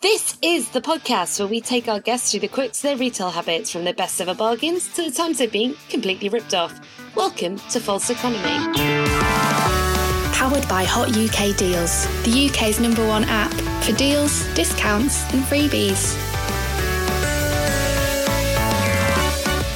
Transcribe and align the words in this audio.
This 0.00 0.38
is 0.42 0.70
the 0.70 0.80
podcast 0.80 1.40
where 1.40 1.48
we 1.48 1.60
take 1.60 1.88
our 1.88 1.98
guests 1.98 2.30
through 2.30 2.38
the 2.38 2.46
quirks 2.46 2.78
of 2.78 2.82
their 2.82 2.96
retail 2.96 3.30
habits 3.30 3.72
from 3.72 3.82
their 3.82 3.92
best 3.92 4.20
ever 4.20 4.32
bargains 4.32 4.94
to 4.94 5.02
the 5.02 5.10
times 5.10 5.38
they've 5.38 5.50
been 5.50 5.74
completely 5.88 6.28
ripped 6.28 6.54
off. 6.54 6.78
Welcome 7.16 7.58
to 7.70 7.80
False 7.80 8.08
Economy. 8.08 8.44
Powered 10.34 10.68
by 10.68 10.84
Hot 10.84 11.08
UK 11.08 11.56
Deals, 11.56 12.06
the 12.22 12.48
UK's 12.48 12.78
number 12.78 13.04
one 13.08 13.24
app 13.24 13.52
for 13.82 13.90
deals, 13.90 14.46
discounts, 14.54 15.24
and 15.34 15.42
freebies. 15.42 16.14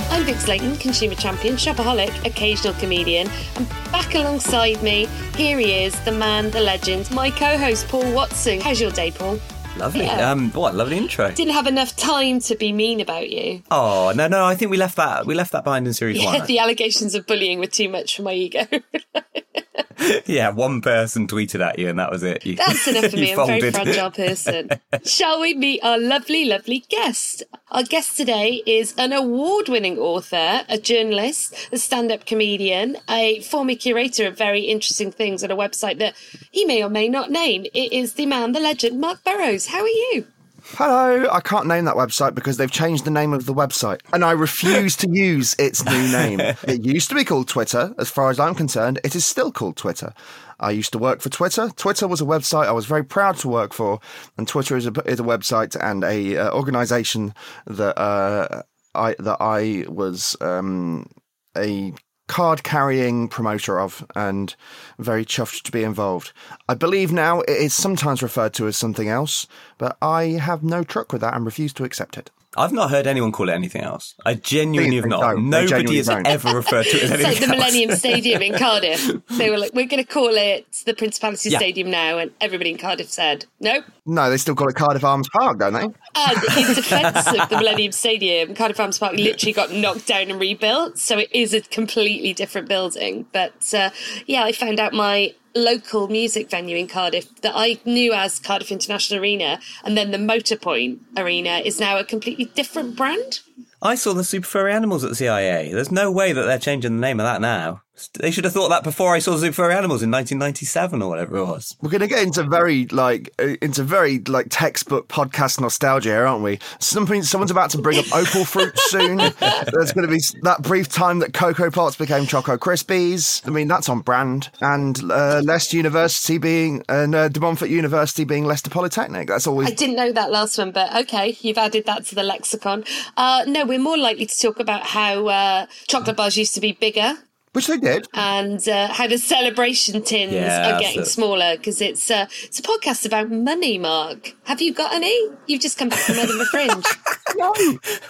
I'm 0.08 0.22
Vix 0.24 0.46
Leyton, 0.46 0.76
consumer 0.76 1.16
champion, 1.16 1.56
shopaholic, 1.56 2.24
occasional 2.24 2.74
comedian, 2.74 3.28
and 3.56 3.68
back 3.90 4.14
alongside 4.14 4.80
me, 4.84 5.06
here 5.34 5.58
he 5.58 5.82
is, 5.84 5.98
the 6.04 6.12
man, 6.12 6.52
the 6.52 6.60
legend, 6.60 7.10
my 7.10 7.28
co-host 7.28 7.88
Paul 7.88 8.12
Watson. 8.12 8.60
How's 8.60 8.80
your 8.80 8.92
day, 8.92 9.10
Paul? 9.10 9.40
Lovely. 9.78 10.04
Yeah. 10.04 10.30
Um, 10.30 10.50
what 10.52 10.74
lovely 10.74 10.96
intro. 10.98 11.30
Didn't 11.32 11.54
have 11.54 11.66
enough 11.66 11.96
time 11.96 12.40
to 12.40 12.54
be 12.56 12.72
mean 12.72 13.00
about 13.00 13.30
you. 13.30 13.62
Oh 13.70 14.12
no, 14.14 14.28
no. 14.28 14.44
I 14.44 14.54
think 14.54 14.70
we 14.70 14.76
left 14.76 14.96
that. 14.96 15.26
We 15.26 15.34
left 15.34 15.52
that 15.52 15.64
behind 15.64 15.86
in 15.86 15.92
series 15.94 16.22
Yeah, 16.22 16.38
one. 16.38 16.46
the 16.46 16.58
allegations 16.58 17.14
of 17.14 17.26
bullying 17.26 17.58
were 17.58 17.66
too 17.66 17.88
much 17.88 18.16
for 18.16 18.22
my 18.22 18.32
ego. 18.34 18.66
yeah, 20.26 20.50
one 20.50 20.80
person 20.82 21.26
tweeted 21.26 21.60
at 21.60 21.78
you, 21.78 21.88
and 21.88 21.98
that 21.98 22.10
was 22.10 22.22
it. 22.22 22.44
You, 22.44 22.56
That's 22.56 22.86
enough 22.88 23.10
for 23.10 23.16
me. 23.16 23.32
I'm 23.32 23.40
a 23.40 23.46
very 23.46 23.70
fragile 23.72 24.10
person. 24.10 24.68
Shall 25.04 25.40
we 25.40 25.54
meet 25.54 25.80
our 25.82 25.98
lovely, 25.98 26.44
lovely 26.44 26.84
guest? 26.88 27.42
Our 27.70 27.82
guest 27.84 28.16
today 28.16 28.62
is 28.66 28.94
an 28.98 29.12
award 29.12 29.68
winning 29.68 29.98
author, 29.98 30.62
a 30.68 30.78
journalist, 30.78 31.54
a 31.72 31.78
stand 31.78 32.12
up 32.12 32.26
comedian, 32.26 32.98
a 33.08 33.40
former 33.40 33.74
curator 33.74 34.26
of 34.26 34.36
very 34.36 34.62
interesting 34.62 35.10
things 35.10 35.42
at 35.42 35.50
a 35.50 35.56
website 35.56 35.98
that 35.98 36.14
he 36.50 36.64
may 36.66 36.82
or 36.84 36.90
may 36.90 37.08
not 37.08 37.30
name. 37.30 37.64
It 37.72 37.92
is 37.92 38.14
the 38.14 38.26
man, 38.26 38.52
the 38.52 38.60
legend, 38.60 39.00
Marc 39.00 39.24
Burrows. 39.24 39.61
How 39.66 39.80
are 39.80 39.88
you? 39.88 40.26
Hello, 40.64 41.28
I 41.30 41.40
can't 41.40 41.66
name 41.66 41.86
that 41.86 41.96
website 41.96 42.34
because 42.34 42.56
they've 42.56 42.70
changed 42.70 43.04
the 43.04 43.10
name 43.10 43.32
of 43.32 43.46
the 43.46 43.52
website 43.52 44.00
and 44.12 44.24
I 44.24 44.30
refuse 44.30 44.96
to 44.98 45.10
use 45.10 45.54
its 45.58 45.84
new 45.84 46.08
name. 46.12 46.40
It 46.62 46.84
used 46.84 47.08
to 47.08 47.14
be 47.14 47.24
called 47.24 47.48
Twitter. 47.48 47.92
As 47.98 48.08
far 48.08 48.30
as 48.30 48.38
I'm 48.38 48.54
concerned, 48.54 49.00
it 49.02 49.16
is 49.16 49.24
still 49.24 49.50
called 49.50 49.76
Twitter. 49.76 50.14
I 50.60 50.70
used 50.70 50.92
to 50.92 50.98
work 50.98 51.20
for 51.20 51.28
Twitter. 51.28 51.70
Twitter 51.76 52.06
was 52.06 52.20
a 52.20 52.24
website 52.24 52.66
I 52.66 52.72
was 52.72 52.86
very 52.86 53.04
proud 53.04 53.36
to 53.38 53.48
work 53.48 53.72
for, 53.72 53.98
and 54.38 54.46
Twitter 54.46 54.76
is 54.76 54.86
a, 54.86 54.92
is 55.04 55.18
a 55.18 55.24
website 55.24 55.76
and 55.80 56.04
a 56.04 56.36
uh, 56.36 56.54
organization 56.54 57.34
that 57.66 57.98
uh, 57.98 58.62
I 58.94 59.16
that 59.18 59.38
I 59.40 59.84
was 59.88 60.36
um, 60.40 61.10
a 61.56 61.92
card 62.28 62.62
carrying 62.62 63.28
promoter 63.28 63.78
of 63.80 64.06
and 64.14 64.54
very 64.98 65.24
chuffed 65.24 65.62
to 65.62 65.72
be 65.72 65.82
involved. 65.82 66.32
I 66.68 66.74
believe 66.74 67.12
now 67.12 67.40
it 67.42 67.50
is 67.50 67.74
sometimes 67.74 68.22
referred 68.22 68.54
to 68.54 68.66
as 68.66 68.76
something 68.76 69.08
else, 69.08 69.46
but 69.78 69.96
I 70.00 70.24
have 70.24 70.62
no 70.62 70.82
truck 70.82 71.12
with 71.12 71.20
that 71.20 71.34
and 71.34 71.44
refuse 71.44 71.72
to 71.74 71.84
accept 71.84 72.16
it. 72.16 72.30
I've 72.56 72.72
not 72.72 72.90
heard 72.90 73.06
anyone 73.06 73.32
call 73.32 73.48
it 73.48 73.52
anything 73.52 73.82
else. 73.82 74.14
I 74.26 74.34
genuinely 74.34 74.96
have 74.96 75.06
not. 75.06 75.20
don't. 75.22 75.48
Nobody 75.48 75.96
has 75.96 76.06
don't. 76.06 76.26
ever 76.26 76.54
referred 76.56 76.84
to 76.84 76.96
it 76.96 77.02
as 77.04 77.10
It's 77.10 77.24
anything 77.24 77.24
like 77.24 77.38
the 77.38 77.46
else. 77.46 77.50
Millennium 77.56 77.90
Stadium 77.96 78.42
in 78.42 78.58
Cardiff. 78.58 79.10
They 79.30 79.50
were 79.50 79.58
like, 79.58 79.72
we're 79.72 79.86
going 79.86 80.04
to 80.04 80.08
call 80.10 80.28
it 80.36 80.66
the 80.84 80.94
Principality 80.94 81.48
Yeah. 81.50 81.58
Stadium 81.58 81.90
now. 81.90 82.18
And 82.18 82.30
everybody 82.40 82.70
in 82.70 82.78
Cardiff 82.78 83.08
said, 83.10 83.46
nope. 83.60 83.84
No, 84.04 84.28
they 84.28 84.36
still 84.36 84.54
call 84.54 84.68
it 84.68 84.74
Cardiff 84.76 85.04
Arms 85.04 85.28
Park, 85.32 85.58
don't 85.60 85.72
they? 85.72 85.80
And 85.84 86.44
in 86.58 86.74
defence 86.74 87.26
of 87.28 87.48
the 87.48 87.56
Millennium 87.56 87.92
Stadium, 87.92 88.54
Cardiff 88.54 88.78
Arms 88.80 88.98
Park 88.98 89.14
literally 89.16 89.52
got 89.52 89.72
knocked 89.72 90.06
down 90.06 90.30
and 90.30 90.40
rebuilt, 90.40 90.98
so 90.98 91.18
it 91.18 91.30
is 91.32 91.54
a 91.54 91.60
completely 91.62 92.34
different 92.34 92.68
building. 92.68 93.26
But 93.32 93.72
uh, 93.72 93.90
yeah, 94.26 94.44
I 94.44 94.52
found 94.52 94.78
out 94.80 94.92
my 94.92 95.34
local 95.54 96.08
music 96.08 96.50
venue 96.50 96.76
in 96.76 96.86
Cardiff 96.86 97.40
that 97.42 97.52
I 97.54 97.78
knew 97.84 98.12
as 98.12 98.38
Cardiff 98.38 98.72
International 98.72 99.20
Arena, 99.20 99.60
and 99.84 99.96
then 99.96 100.10
the 100.10 100.18
Motorpoint 100.18 100.98
Arena 101.16 101.62
is 101.64 101.80
now 101.80 101.98
a 101.98 102.04
completely 102.04 102.46
different 102.46 102.96
brand. 102.96 103.40
I 103.80 103.96
saw 103.96 104.14
the 104.14 104.24
super 104.24 104.46
furry 104.46 104.72
animals 104.72 105.04
at 105.04 105.16
CIA. 105.16 105.72
There's 105.72 105.90
no 105.90 106.10
way 106.10 106.32
that 106.32 106.42
they're 106.42 106.58
changing 106.58 106.94
the 106.94 107.00
name 107.00 107.18
of 107.18 107.24
that 107.24 107.40
now. 107.40 107.82
They 108.14 108.30
should 108.30 108.44
have 108.44 108.54
thought 108.54 108.70
that 108.70 108.84
before 108.84 109.14
I 109.14 109.18
saw 109.18 109.36
super 109.36 109.52
furry 109.52 109.74
animals 109.74 110.02
in 110.02 110.10
1997 110.10 111.02
or 111.02 111.08
whatever 111.10 111.36
it 111.36 111.44
was. 111.44 111.76
We're 111.82 111.90
going 111.90 112.00
to 112.00 112.06
get 112.06 112.22
into 112.22 112.42
very 112.42 112.86
like 112.86 113.30
uh, 113.38 113.56
into 113.60 113.82
very 113.82 114.18
like 114.18 114.46
textbook 114.48 115.08
podcast 115.08 115.60
nostalgia, 115.60 116.08
here, 116.08 116.26
aren't 116.26 116.42
we? 116.42 116.58
Something 116.78 117.22
someone's 117.22 117.50
about 117.50 117.70
to 117.70 117.78
bring 117.78 117.98
up 117.98 118.06
opal 118.14 118.46
fruit 118.46 118.76
soon. 118.78 119.18
There's 119.18 119.92
going 119.92 120.06
to 120.06 120.08
be 120.08 120.20
that 120.42 120.62
brief 120.62 120.88
time 120.88 121.18
that 121.18 121.34
Coco 121.34 121.70
Pops 121.70 121.96
became 121.96 122.26
Choco 122.26 122.56
Krispies. 122.56 123.46
I 123.46 123.50
mean, 123.50 123.68
that's 123.68 123.88
on 123.90 124.00
brand. 124.00 124.48
And 124.62 124.98
uh, 125.10 125.42
Leicester 125.44 125.76
University 125.76 126.38
being 126.38 126.82
and 126.88 127.14
uh, 127.14 127.28
De 127.28 127.40
Montfort 127.40 127.68
University 127.68 128.24
being 128.24 128.46
Leicester 128.46 128.70
Polytechnic. 128.70 129.28
That's 129.28 129.46
always 129.46 129.68
I 129.68 129.74
didn't 129.74 129.96
know 129.96 130.12
that 130.12 130.30
last 130.30 130.56
one, 130.56 130.72
but 130.72 130.94
okay, 131.02 131.36
you've 131.40 131.58
added 131.58 131.84
that 131.86 132.06
to 132.06 132.14
the 132.14 132.22
lexicon. 132.22 132.84
Uh, 133.18 133.44
no, 133.46 133.66
we're 133.66 133.78
more 133.78 133.98
likely 133.98 134.26
to 134.26 134.38
talk 134.38 134.58
about 134.60 134.82
how 134.82 135.26
uh, 135.26 135.66
chocolate 135.88 136.16
bars 136.16 136.38
used 136.38 136.54
to 136.54 136.60
be 136.60 136.72
bigger 136.72 137.18
which 137.52 137.66
they 137.66 137.76
did. 137.78 138.08
and 138.14 138.66
uh, 138.68 138.88
how 138.88 139.06
the 139.06 139.18
celebration 139.18 140.02
tins 140.02 140.32
Yeah, 140.32 140.76
are 140.76 140.80
getting 140.80 141.02
it. 141.02 141.06
smaller 141.06 141.56
because 141.56 141.80
it's 141.80 142.10
uh, 142.10 142.26
it's 142.44 142.58
a 142.58 142.62
podcast 142.62 143.04
about 143.06 143.30
money. 143.30 143.78
Marc, 143.78 144.34
have 144.44 144.60
you 144.62 144.72
got 144.74 144.92
any? 144.94 145.28
You've 145.46 145.60
just 145.62 145.78
come 145.78 145.88
back 145.88 145.98
from 146.00 146.16
Edinburgh 146.16 146.46
Fringe. 146.46 146.84
No, 147.36 147.54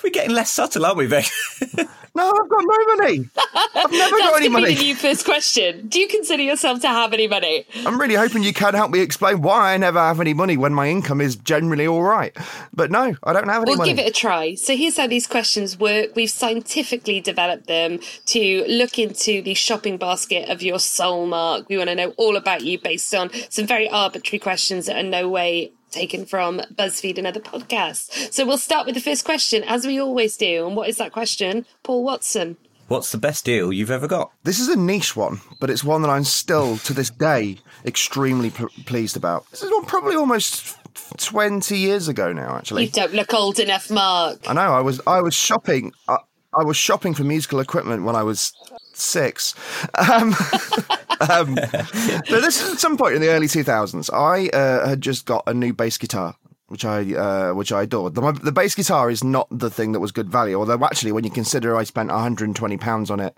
We're 0.02 0.10
getting 0.10 0.34
less 0.34 0.50
subtle, 0.50 0.84
aren't 0.84 0.96
we, 0.98 1.06
Vix? 1.06 1.62
no, 2.14 2.28
I've 2.30 2.48
got 2.48 2.62
no 2.64 2.96
money. 2.96 3.28
I've 3.74 3.90
never 3.90 4.16
That's 4.16 4.30
got 4.30 4.36
any 4.36 4.36
to 4.36 4.40
be 4.40 4.44
the 4.48 4.50
money. 4.50 4.74
new 4.74 4.94
first 4.94 5.24
question. 5.24 5.88
Do 5.88 5.98
you 5.98 6.08
consider 6.08 6.42
yourself 6.42 6.80
to 6.80 6.88
have 6.88 7.12
any 7.12 7.26
money? 7.26 7.66
I'm 7.86 7.98
really 8.00 8.16
hoping 8.16 8.42
you 8.42 8.52
can 8.52 8.74
help 8.74 8.90
me 8.90 9.00
explain 9.00 9.40
why 9.42 9.72
I 9.72 9.76
never 9.78 9.98
have 9.98 10.20
any 10.20 10.34
money 10.34 10.56
when 10.56 10.74
my 10.74 10.88
income 10.88 11.20
is 11.20 11.36
generally 11.36 11.86
all 11.86 12.02
right. 12.02 12.36
But 12.74 12.90
no, 12.90 13.14
I 13.22 13.32
don't 13.32 13.48
have 13.48 13.62
any 13.62 13.70
We'll 13.70 13.78
money. 13.78 13.94
give 13.94 13.98
it 14.04 14.08
a 14.08 14.12
try. 14.12 14.54
So 14.56 14.76
here's 14.76 14.96
how 14.98 15.06
these 15.06 15.26
questions 15.26 15.78
work. 15.78 16.14
We've 16.14 16.28
scientifically 16.30 17.20
developed 17.20 17.66
them 17.66 17.98
to 18.26 18.64
look 18.68 18.98
into 18.98 19.40
the 19.42 19.54
shopping 19.54 19.96
basket 19.96 20.48
of 20.50 20.62
your 20.62 20.78
soul, 20.80 21.26
Marc. 21.26 21.68
We 21.68 21.78
want 21.78 21.88
to 21.88 21.94
know 21.94 22.10
all 22.18 22.36
about 22.36 22.62
you 22.62 22.78
based 22.78 23.14
on 23.14 23.30
some 23.48 23.66
very 23.66 23.88
arbitrary 23.88 24.38
questions 24.38 24.86
that 24.86 24.96
are 24.96 25.02
no 25.08 25.28
way 25.28 25.72
taken 25.92 26.26
from 26.26 26.60
BuzzFeed 26.74 27.18
and 27.18 27.26
other 27.26 27.40
podcasts. 27.40 28.32
So 28.32 28.46
we'll 28.46 28.58
start 28.58 28.86
with 28.86 28.94
the 28.94 29.00
first 29.00 29.24
question, 29.24 29.62
as 29.64 29.86
we 29.86 30.00
always 30.00 30.36
do. 30.36 30.66
And 30.66 30.74
what 30.76 30.88
is 30.88 30.96
that 30.96 31.12
question? 31.12 31.66
Paul 31.82 32.04
Watson. 32.04 32.56
What's 32.88 33.12
the 33.12 33.18
best 33.18 33.44
deal 33.44 33.72
you've 33.72 33.90
ever 33.90 34.06
got? 34.06 34.32
This 34.42 34.58
is 34.58 34.68
a 34.68 34.76
niche 34.76 35.16
one, 35.16 35.40
but 35.60 35.70
it's 35.70 35.84
one 35.84 36.02
that 36.02 36.10
I'm 36.10 36.24
still, 36.24 36.76
to 36.78 36.92
this 36.92 37.10
day, 37.10 37.58
extremely 37.86 38.50
p- 38.50 38.66
pleased 38.84 39.16
about. 39.16 39.48
This 39.50 39.62
is 39.62 39.70
one 39.70 39.86
probably 39.86 40.16
almost 40.16 40.76
20 41.18 41.78
years 41.78 42.08
ago 42.08 42.32
now, 42.32 42.56
actually. 42.56 42.84
You 42.84 42.90
don't 42.90 43.14
look 43.14 43.32
old 43.32 43.58
enough, 43.58 43.90
Marc. 43.90 44.40
I 44.48 44.52
know. 44.52 44.72
I 44.74 44.80
was 44.80 45.00
I 45.06 45.20
was 45.20 45.34
shopping. 45.34 45.92
I, 46.08 46.18
I 46.52 46.64
was 46.64 46.76
shopping 46.76 47.14
for 47.14 47.24
musical 47.24 47.60
equipment 47.60 48.04
when 48.04 48.14
I 48.14 48.22
was 48.24 48.52
six. 49.02 49.54
Um, 49.94 50.34
um, 51.28 51.54
but 51.54 52.40
this 52.40 52.62
is 52.62 52.72
at 52.72 52.78
some 52.78 52.96
point 52.96 53.14
in 53.14 53.20
the 53.20 53.28
early 53.28 53.46
2000s. 53.46 54.12
I 54.12 54.48
uh, 54.56 54.88
had 54.88 55.00
just 55.00 55.26
got 55.26 55.44
a 55.46 55.54
new 55.54 55.72
bass 55.72 55.98
guitar. 55.98 56.36
Which 56.68 56.86
I 56.86 57.12
uh, 57.12 57.52
which 57.52 57.70
I 57.70 57.82
adored. 57.82 58.14
The, 58.14 58.32
the 58.32 58.50
bass 58.50 58.74
guitar 58.74 59.10
is 59.10 59.22
not 59.22 59.46
the 59.50 59.68
thing 59.68 59.92
that 59.92 60.00
was 60.00 60.10
good 60.10 60.30
value. 60.30 60.58
Although 60.58 60.82
actually, 60.86 61.12
when 61.12 61.22
you 61.22 61.28
consider 61.28 61.76
I 61.76 61.84
spent 61.84 62.08
120 62.08 62.78
pounds 62.78 63.10
on 63.10 63.20
it 63.20 63.36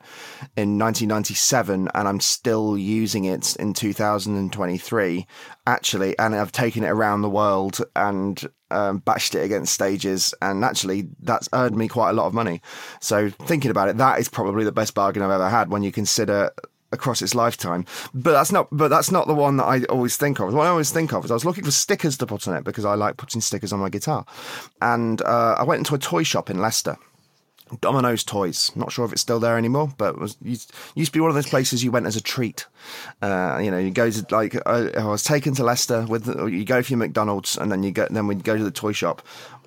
in 0.57 0.79
1997, 0.79 1.89
and 1.93 2.07
I'm 2.09 2.21
still 2.21 2.79
using 2.79 3.25
it 3.25 3.57
in 3.57 3.75
2023, 3.75 5.27
actually, 5.67 6.17
and 6.17 6.37
I've 6.37 6.53
taken 6.53 6.85
it 6.85 6.91
around 6.91 7.23
the 7.23 7.29
world 7.29 7.81
and 7.97 8.41
um, 8.75 8.99
bashed 8.99 9.35
it 9.35 9.45
against 9.45 9.73
stages, 9.73 10.35
and 10.43 10.65
actually, 10.65 11.09
that's 11.21 11.49
earned 11.53 11.77
me 11.77 11.89
quite 11.89 12.11
a 12.11 12.13
lot 12.15 12.27
of 12.27 12.35
money. 12.35 12.61
So 13.01 13.31
thinking 13.31 13.71
about 13.71 13.89
it, 13.89 13.97
that 13.99 14.19
is 14.19 14.29
probably 14.29 14.65
the 14.65 14.73
best 14.73 14.95
bargain 14.95 15.23
I've 15.23 15.31
ever 15.31 15.49
had 15.49 15.71
when 15.71 15.83
you 15.83 15.93
consider 15.93 16.51
across 16.93 17.21
its 17.21 17.35
lifetime. 17.35 17.85
But 18.15 18.33
that's 18.33 18.53
not. 18.53 18.69
But 18.73 18.89
that's 18.89 19.11
not 19.11 19.27
the 19.27 19.35
one 19.35 19.59
that 19.59 19.65
I 19.65 19.83
always 19.85 20.17
think 20.17 20.41
of. 20.41 20.55
What 20.55 20.67
I 20.67 20.71
always 20.71 20.91
think 20.91 21.13
of 21.13 21.25
is 21.25 21.31
I 21.31 21.35
was 21.35 21.45
looking 21.45 21.65
for 21.65 21.71
stickers 21.71 22.17
to 22.19 22.27
put 22.27 22.49
on 22.49 22.57
it 22.57 22.65
because 22.65 22.85
I 22.85 22.95
like 22.95 23.17
putting 23.19 23.41
stickers 23.41 23.73
on 23.73 23.81
my 23.81 23.91
guitar, 23.91 24.25
and 24.81 25.21
uh, 25.23 25.57
I 25.59 25.65
went 25.65 25.81
into 25.81 25.95
a 25.95 25.99
toy 25.99 26.23
shop 26.23 26.49
in 26.49 26.59
Leicester. 26.59 26.97
Domino's 27.81 28.23
Toys. 28.25 28.71
Not 28.77 28.93
sure 28.93 29.05
if 29.05 29.13
it's 29.13 29.23
still 29.23 29.41
there 29.41 29.57
anymore, 29.59 29.93
but 29.97 30.15
it 30.15 30.21
was 30.21 30.37
used, 30.43 30.73
used 30.95 31.13
to 31.13 31.17
be 31.17 31.21
one 31.21 31.31
of 31.31 31.35
those 31.35 31.49
places 31.49 31.83
you 31.83 31.91
went 31.91 32.07
as 32.07 32.15
a 32.17 32.21
treat. 32.21 32.67
Uh, 33.23 33.59
you 33.63 33.71
know, 33.71 33.79
you 33.79 33.91
go 33.91 34.11
to 34.11 34.27
like 34.31 34.55
I, 34.67 34.89
I 34.91 35.05
was 35.05 35.23
taken 35.23 35.55
to 35.55 35.65
Leicester 35.65 36.05
with 36.07 36.27
you 36.29 36.65
go 36.65 36.83
for 36.83 36.91
your 36.93 36.99
McDonald's, 36.99 37.57
and 37.57 37.73
then 37.73 37.83
you 37.83 37.91
go 37.91 38.07
then 38.11 38.27
we'd 38.27 38.45
go 38.45 38.57
to 38.57 38.63
the 38.65 38.71
toy 38.71 38.93
shop. 38.93 39.23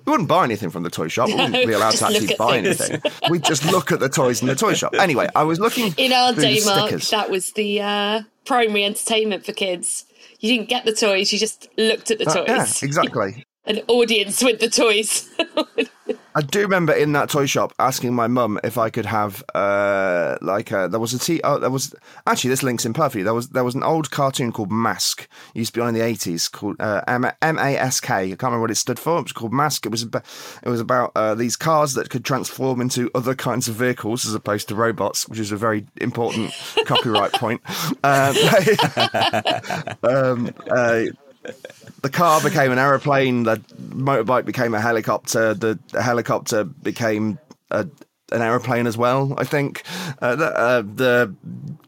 We 0.06 0.12
wouldn't 0.12 0.28
buy 0.28 0.44
anything 0.44 0.70
from 0.70 0.84
the 0.84 0.90
toy 0.90 1.08
shop. 1.08 1.28
We 1.28 1.34
wouldn't 1.34 1.66
be 1.66 1.72
allowed 1.74 1.90
to 1.96 2.06
actually 2.08 2.34
buy 2.38 2.62
things. 2.62 2.80
anything. 2.80 3.12
We'd 3.30 3.44
just 3.44 3.64
look 3.66 3.92
at 3.92 4.00
the 4.00 4.08
toys 4.08 4.40
in 4.40 4.48
the 4.48 4.54
toy 4.54 4.72
shop. 4.72 4.94
Anyway, 4.98 5.28
I 5.34 5.42
was 5.42 5.60
looking 5.60 5.92
In 5.98 6.12
our 6.12 6.32
day, 6.32 6.60
Mark, 6.64 6.92
that 7.10 7.28
was 7.28 7.52
the 7.52 7.82
uh, 7.82 8.22
primary 8.46 8.84
entertainment 8.84 9.44
for 9.44 9.52
kids. 9.52 10.06
You 10.40 10.56
didn't 10.56 10.70
get 10.70 10.84
the 10.86 10.92
toys, 10.94 11.30
you 11.32 11.38
just 11.38 11.68
looked 11.76 12.10
at 12.10 12.18
the 12.20 12.26
Uh, 12.30 12.34
toys. 12.34 12.46
yeah, 12.82 12.86
exactly. 12.86 13.44
An 13.66 13.80
audience 13.88 14.42
with 14.42 14.60
the 14.60 14.70
toys. 14.70 15.28
I 16.38 16.40
do 16.40 16.60
remember 16.60 16.92
in 16.92 17.10
that 17.14 17.30
toy 17.30 17.46
shop 17.46 17.72
asking 17.80 18.14
my 18.14 18.28
mum 18.28 18.60
if 18.62 18.78
I 18.78 18.90
could 18.90 19.06
have 19.06 19.42
uh 19.56 20.38
like 20.40 20.70
uh 20.70 20.86
there 20.86 21.00
was 21.00 21.12
a 21.12 21.18
t 21.18 21.40
oh 21.42 21.58
there 21.58 21.68
was 21.68 21.92
actually 22.28 22.50
this 22.50 22.62
links 22.62 22.86
in 22.86 22.92
perfectly. 22.92 23.24
There 23.24 23.34
was 23.34 23.48
there 23.48 23.64
was 23.64 23.74
an 23.74 23.82
old 23.82 24.12
cartoon 24.12 24.52
called 24.52 24.70
Mask. 24.70 25.28
It 25.52 25.58
used 25.58 25.74
to 25.74 25.80
be 25.80 25.82
on 25.82 25.88
in 25.88 25.94
the 25.94 26.00
eighties 26.00 26.46
called 26.46 26.76
uh, 26.78 27.02
M 27.08 27.26
M 27.42 27.58
A 27.58 27.76
S 27.76 27.98
K. 27.98 28.14
I 28.14 28.28
can't 28.28 28.42
remember 28.44 28.60
what 28.60 28.70
it 28.70 28.76
stood 28.76 29.00
for. 29.00 29.18
It 29.18 29.24
was 29.24 29.32
called 29.32 29.52
Mask. 29.52 29.84
It 29.84 29.88
was 29.88 30.02
about, 30.02 30.24
it 30.62 30.68
was 30.68 30.80
about 30.80 31.10
uh, 31.16 31.34
these 31.34 31.56
cars 31.56 31.94
that 31.94 32.08
could 32.08 32.24
transform 32.24 32.80
into 32.80 33.10
other 33.16 33.34
kinds 33.34 33.66
of 33.66 33.74
vehicles 33.74 34.24
as 34.24 34.32
opposed 34.32 34.68
to 34.68 34.76
robots 34.76 35.28
which 35.28 35.40
is 35.40 35.50
a 35.50 35.56
very 35.56 35.86
important 35.96 36.52
copyright 36.86 37.32
point. 37.32 37.60
Um, 38.04 38.36
um, 40.04 40.54
uh, 40.70 41.02
the 42.02 42.10
car 42.10 42.40
became 42.40 42.72
an 42.72 42.78
aeroplane, 42.78 43.44
the 43.44 43.56
motorbike 43.78 44.44
became 44.44 44.74
a 44.74 44.80
helicopter, 44.80 45.54
the 45.54 45.78
helicopter 46.00 46.64
became 46.64 47.38
a, 47.70 47.86
an 48.32 48.42
aeroplane 48.42 48.86
as 48.86 48.96
well. 48.96 49.34
I 49.38 49.44
think 49.44 49.82
uh, 50.20 50.36
the, 50.36 50.46
uh, 50.46 50.82
the 50.82 51.34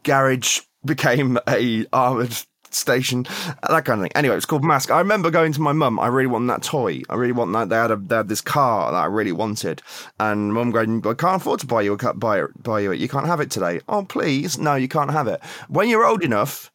garage 0.03 0.61
became 0.85 1.37
a 1.47 1.85
armored 1.93 2.35
station, 2.73 3.23
that 3.69 3.85
kind 3.85 3.99
of 3.99 4.03
thing. 4.03 4.11
Anyway, 4.15 4.35
it's 4.35 4.45
called 4.45 4.63
Mask. 4.63 4.91
I 4.91 4.99
remember 4.99 5.29
going 5.29 5.53
to 5.53 5.61
my 5.61 5.73
mum. 5.73 5.99
I 5.99 6.07
really 6.07 6.27
want 6.27 6.47
that 6.47 6.63
toy. 6.63 7.01
I 7.09 7.15
really 7.15 7.33
want 7.33 7.53
that. 7.53 7.69
They 7.69 7.75
had, 7.75 7.91
a, 7.91 7.95
they 7.97 8.15
had 8.15 8.29
this 8.29 8.41
car 8.41 8.91
that 8.91 8.97
I 8.97 9.05
really 9.05 9.31
wanted, 9.31 9.81
and 10.19 10.53
mum 10.53 10.71
going, 10.71 11.05
"I 11.05 11.13
can't 11.13 11.41
afford 11.41 11.59
to 11.61 11.67
buy 11.67 11.81
you 11.81 11.93
a 11.93 12.13
buy 12.13 12.43
buy 12.61 12.79
you 12.79 12.91
it. 12.91 12.99
You 12.99 13.09
can't 13.09 13.27
have 13.27 13.41
it 13.41 13.51
today. 13.51 13.81
Oh, 13.87 14.03
please, 14.03 14.57
no, 14.57 14.75
you 14.75 14.87
can't 14.87 15.11
have 15.11 15.27
it. 15.27 15.41
When 15.67 15.89
you're 15.89 16.05
old 16.05 16.23
enough." 16.23 16.71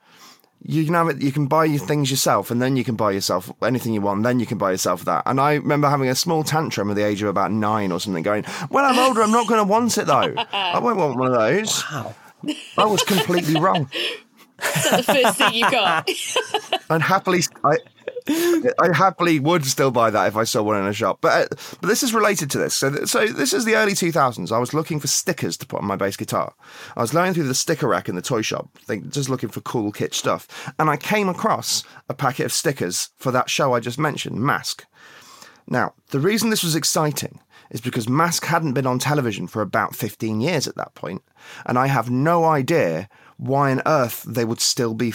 You 0.69 0.85
can 0.85 0.95
have 0.95 1.09
it. 1.09 1.23
You 1.23 1.33
can 1.33 1.47
buy 1.47 1.65
your 1.65 1.79
things 1.79 2.11
yourself, 2.11 2.51
and 2.51 2.61
then 2.61 2.77
you 2.77 2.85
can 2.85 2.97
buy 2.97 3.13
yourself 3.13 3.53
anything 3.63 3.95
you 3.95 4.01
want. 4.01 4.19
And 4.19 4.27
Then 4.27 4.41
you 4.41 4.47
can 4.47 4.59
buy 4.59 4.73
yourself 4.73 5.05
that. 5.05 5.23
And 5.27 5.41
I 5.41 5.55
remember 5.55 5.89
having 5.89 6.09
a 6.09 6.15
small 6.15 6.43
tantrum 6.43 6.91
at 6.91 6.97
the 6.97 7.05
age 7.05 7.23
of 7.23 7.29
about 7.29 7.53
nine 7.53 7.93
or 7.93 8.01
something, 8.01 8.23
going, 8.23 8.45
"When 8.69 8.85
I'm 8.85 8.99
older, 8.99 9.23
I'm 9.23 9.31
not 9.31 9.47
going 9.47 9.65
to 9.65 9.71
want 9.71 9.97
it 9.99 10.07
though. 10.07 10.35
I 10.53 10.79
won't 10.79 10.97
want 10.97 11.17
one 11.17 11.33
of 11.33 11.39
those." 11.39 11.85
Wow. 11.91 12.15
I 12.77 12.85
was 12.85 13.03
completely 13.03 13.61
wrong. 13.61 13.89
Is 14.63 14.85
that 14.91 15.05
the 15.05 15.13
first 15.13 15.39
thing 15.39 15.55
you 15.55 15.71
got? 15.71 16.09
And 16.91 17.03
happily, 17.03 17.43
I. 17.65 17.79
I 18.29 18.95
happily 18.95 19.39
would 19.39 19.65
still 19.65 19.91
buy 19.91 20.11
that 20.11 20.27
if 20.27 20.37
I 20.37 20.45
saw 20.45 20.63
one 20.63 20.81
in 20.81 20.87
a 20.87 20.93
shop, 20.93 21.19
but 21.21 21.53
uh, 21.53 21.57
but 21.81 21.89
this 21.89 22.03
is 22.03 22.15
related 22.15 22.51
to 22.51 22.59
this. 22.59 22.75
So 22.75 22.91
th- 22.91 23.09
so 23.09 23.27
this 23.27 23.53
is 23.53 23.65
the 23.65 23.77
early 23.77 23.95
two 23.95 24.13
thousands. 24.13 24.53
I 24.53 24.59
was 24.59 24.75
looking 24.75 25.01
for 25.01 25.07
stickers 25.07 25.57
to 25.59 25.67
put 25.67 25.81
on 25.81 25.87
my 25.87 25.97
bass 25.97 26.17
guitar. 26.17 26.55
I 26.97 27.03
was 27.03 27.13
going 27.13 27.35
through 27.35 27.49
the 27.49 27.55
sticker 27.55 27.89
rack 27.89 28.09
in 28.09 28.17
the 28.17 28.23
toy 28.23 28.43
shop, 28.43 28.69
think, 28.79 29.11
just 29.11 29.29
looking 29.29 29.49
for 29.49 29.61
cool 29.61 29.93
kitsch 29.93 30.15
stuff, 30.15 30.73
and 30.79 30.91
I 30.91 30.97
came 30.97 31.29
across 31.29 31.85
a 32.09 32.15
packet 32.15 32.47
of 32.47 32.53
stickers 32.53 33.11
for 33.17 33.31
that 33.33 33.51
show 33.51 33.75
I 33.75 33.81
just 33.81 33.99
mentioned, 33.99 34.41
Mask. 34.41 34.85
Now, 35.69 35.95
the 36.11 36.21
reason 36.21 36.51
this 36.51 36.63
was 36.63 36.77
exciting 36.77 37.41
is 37.71 37.81
because 37.81 38.09
Mask 38.09 38.45
hadn't 38.45 38.75
been 38.75 38.87
on 38.87 38.99
television 38.99 39.47
for 39.49 39.61
about 39.61 39.97
15 39.97 40.41
years 40.41 40.69
at 40.69 40.77
that 40.77 40.95
point, 40.95 41.23
and 41.65 41.79
I 41.79 41.89
have 41.89 42.11
no 42.11 42.45
idea 42.45 43.09
why 43.37 43.71
on 43.71 43.83
earth 43.87 44.23
they 44.23 44.45
would 44.45 44.61
still 44.61 44.95
be 44.95 45.13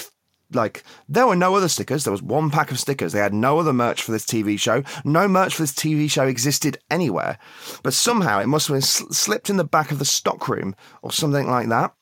like 0.53 0.83
there 1.07 1.27
were 1.27 1.35
no 1.35 1.55
other 1.55 1.67
stickers. 1.67 2.03
There 2.03 2.11
was 2.11 2.21
one 2.21 2.49
pack 2.49 2.71
of 2.71 2.79
stickers. 2.79 3.13
They 3.13 3.19
had 3.19 3.33
no 3.33 3.59
other 3.59 3.73
merch 3.73 4.01
for 4.01 4.11
this 4.11 4.25
tv 4.25 4.59
show. 4.59 4.83
No 5.03 5.27
merch 5.27 5.55
for 5.55 5.63
this 5.63 5.73
tv 5.73 6.09
show 6.09 6.27
existed 6.27 6.77
anywhere. 6.89 7.37
But 7.83 7.93
somehow 7.93 8.39
it 8.39 8.47
must 8.47 8.67
have 8.67 8.75
been 8.75 8.81
sl- 8.81 9.11
slipped 9.11 9.49
in 9.49 9.57
the 9.57 9.63
back 9.63 9.91
of 9.91 9.99
the 9.99 10.05
stockroom 10.05 10.75
or 11.01 11.11
something 11.11 11.49
like 11.49 11.69
that. 11.69 11.93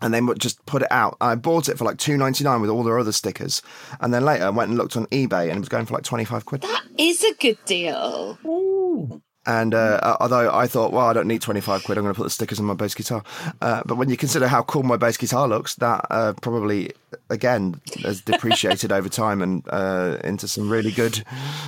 And 0.00 0.12
they 0.12 0.20
would 0.20 0.40
just 0.40 0.64
put 0.66 0.82
it 0.82 0.90
out. 0.90 1.16
I 1.20 1.36
bought 1.36 1.68
it 1.68 1.78
for 1.78 1.84
like 1.84 1.98
two 1.98 2.16
ninety 2.16 2.42
nine 2.42 2.60
with 2.60 2.70
all 2.70 2.82
their 2.82 2.98
other 2.98 3.12
stickers, 3.12 3.62
and 4.00 4.12
then 4.12 4.24
later 4.24 4.46
I 4.46 4.50
went 4.50 4.70
and 4.70 4.76
looked 4.76 4.96
on 4.96 5.06
eBay, 5.06 5.42
and 5.42 5.52
it 5.52 5.60
was 5.60 5.68
going 5.68 5.86
for 5.86 5.94
like 5.94 6.02
twenty 6.02 6.24
five 6.24 6.44
quid. 6.44 6.62
That 6.62 6.82
is 6.98 7.22
a 7.22 7.34
good 7.34 7.58
deal. 7.66 8.36
And 9.44 9.74
uh, 9.74 10.16
although 10.20 10.54
I 10.54 10.66
thought, 10.66 10.92
well, 10.92 11.06
I 11.06 11.12
don't 11.12 11.26
need 11.26 11.42
25 11.42 11.84
quid, 11.84 11.98
I'm 11.98 12.04
going 12.04 12.14
to 12.14 12.18
put 12.18 12.24
the 12.24 12.30
stickers 12.30 12.60
on 12.60 12.66
my 12.66 12.74
bass 12.74 12.94
guitar. 12.94 13.24
Uh, 13.60 13.82
but 13.84 13.96
when 13.96 14.08
you 14.08 14.16
consider 14.16 14.46
how 14.46 14.62
cool 14.62 14.84
my 14.84 14.96
bass 14.96 15.16
guitar 15.16 15.48
looks, 15.48 15.74
that 15.76 16.06
uh, 16.10 16.32
probably, 16.40 16.92
again, 17.28 17.80
has 18.02 18.20
depreciated 18.24 18.92
over 18.92 19.08
time 19.08 19.42
and 19.42 19.64
uh, 19.70 20.18
into 20.22 20.46
some 20.46 20.70
really 20.70 20.92
good 20.92 21.24